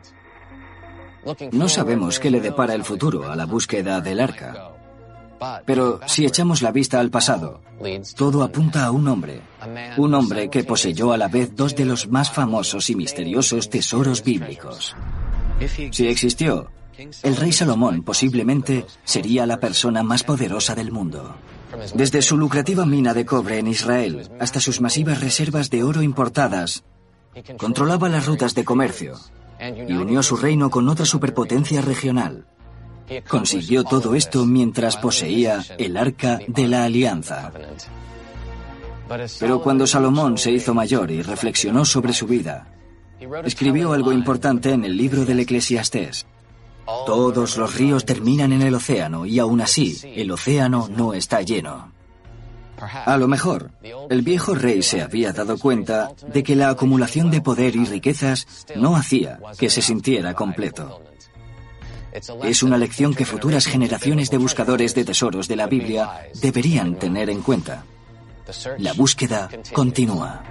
No 1.52 1.70
sabemos 1.70 2.20
qué 2.20 2.32
le 2.32 2.42
depara 2.42 2.74
el 2.74 2.84
futuro 2.84 3.30
a 3.30 3.36
la 3.36 3.46
búsqueda 3.46 4.02
del 4.02 4.20
arca. 4.20 4.72
Pero 5.66 6.00
si 6.08 6.26
echamos 6.26 6.62
la 6.62 6.72
vista 6.72 7.00
al 7.00 7.12
pasado, 7.12 7.62
todo 8.16 8.44
apunta 8.44 8.86
a 8.86 8.92
un 8.92 9.08
hombre. 9.08 9.42
Un 9.98 10.14
hombre 10.14 10.50
que 10.50 10.64
poseyó 10.64 11.12
a 11.12 11.18
la 11.18 11.28
vez 11.28 11.56
dos 11.56 11.76
de 11.76 11.86
los 11.86 12.08
más 12.08 12.32
famosos 12.32 12.90
y 12.90 12.96
misteriosos 12.96 13.70
tesoros 13.70 14.24
bíblicos. 14.24 14.96
Si 15.92 16.08
existió, 16.08 16.70
el 17.24 17.36
rey 17.36 17.52
Salomón 17.52 18.04
posiblemente 18.04 18.86
sería 19.04 19.46
la 19.46 19.60
persona 19.60 20.04
más 20.04 20.24
poderosa 20.24 20.74
del 20.74 20.92
mundo. 20.92 21.36
Desde 21.94 22.22
su 22.22 22.38
lucrativa 22.38 22.86
mina 22.86 23.14
de 23.14 23.26
cobre 23.26 23.60
en 23.60 23.68
Israel 23.68 24.30
hasta 24.40 24.60
sus 24.60 24.82
masivas 24.82 25.22
reservas 25.22 25.70
de 25.70 25.84
oro 25.84 26.02
importadas, 26.02 26.84
controlaba 27.58 28.10
las 28.10 28.26
rutas 28.26 28.56
de 28.56 28.64
comercio, 28.64 29.20
y 29.60 29.94
unió 29.94 30.24
su 30.24 30.38
reino 30.38 30.70
con 30.70 30.88
otra 30.90 31.06
superpotencia 31.06 31.82
regional. 31.82 32.46
Consiguió 33.28 33.84
todo 33.84 34.16
esto 34.16 34.46
mientras 34.46 34.98
poseía 34.98 35.64
el 35.78 35.96
arca 35.96 36.40
de 36.48 36.68
la 36.68 36.84
alianza. 36.84 37.52
Pero 39.40 39.62
cuando 39.62 39.88
Salomón 39.88 40.38
se 40.38 40.52
hizo 40.52 40.74
mayor 40.74 41.12
y 41.12 41.22
reflexionó 41.22 41.86
sobre 41.86 42.14
su 42.14 42.28
vida, 42.28 42.68
escribió 43.46 43.94
algo 43.94 44.12
importante 44.12 44.72
en 44.72 44.84
el 44.84 44.98
libro 44.98 45.26
del 45.26 45.40
Eclesiastés. 45.40 46.26
Todos 47.06 47.58
los 47.58 47.76
ríos 47.76 48.06
terminan 48.06 48.54
en 48.54 48.62
el 48.62 48.76
océano 48.76 49.26
y 49.26 49.40
aún 49.40 49.62
así 49.62 49.98
el 50.04 50.32
océano 50.32 50.90
no 50.90 51.14
está 51.14 51.42
lleno. 51.42 51.97
A 52.80 53.18
lo 53.18 53.28
mejor, 53.28 53.72
el 54.10 54.22
viejo 54.22 54.54
rey 54.54 54.84
se 54.84 55.02
había 55.02 55.34
dado 55.34 55.58
cuenta 55.58 56.12
de 56.32 56.44
que 56.44 56.56
la 56.56 56.70
acumulación 56.70 57.32
de 57.32 57.42
poder 57.42 57.76
y 57.76 57.86
riquezas 57.86 58.48
no 58.76 58.96
hacía 58.96 59.40
que 59.58 59.70
se 59.70 59.82
sintiera 59.82 60.34
completo. 60.34 61.02
Es 62.44 62.64
una 62.64 62.78
lección 62.78 63.14
que 63.14 63.26
futuras 63.26 63.66
generaciones 63.66 64.30
de 64.30 64.38
buscadores 64.38 64.96
de 64.96 65.06
tesoros 65.06 65.48
de 65.48 65.56
la 65.56 65.68
Biblia 65.68 66.30
deberían 66.42 66.96
tener 66.96 67.30
en 67.30 67.42
cuenta. 67.42 67.84
La 68.78 68.94
búsqueda 68.94 69.50
continúa. 69.74 70.44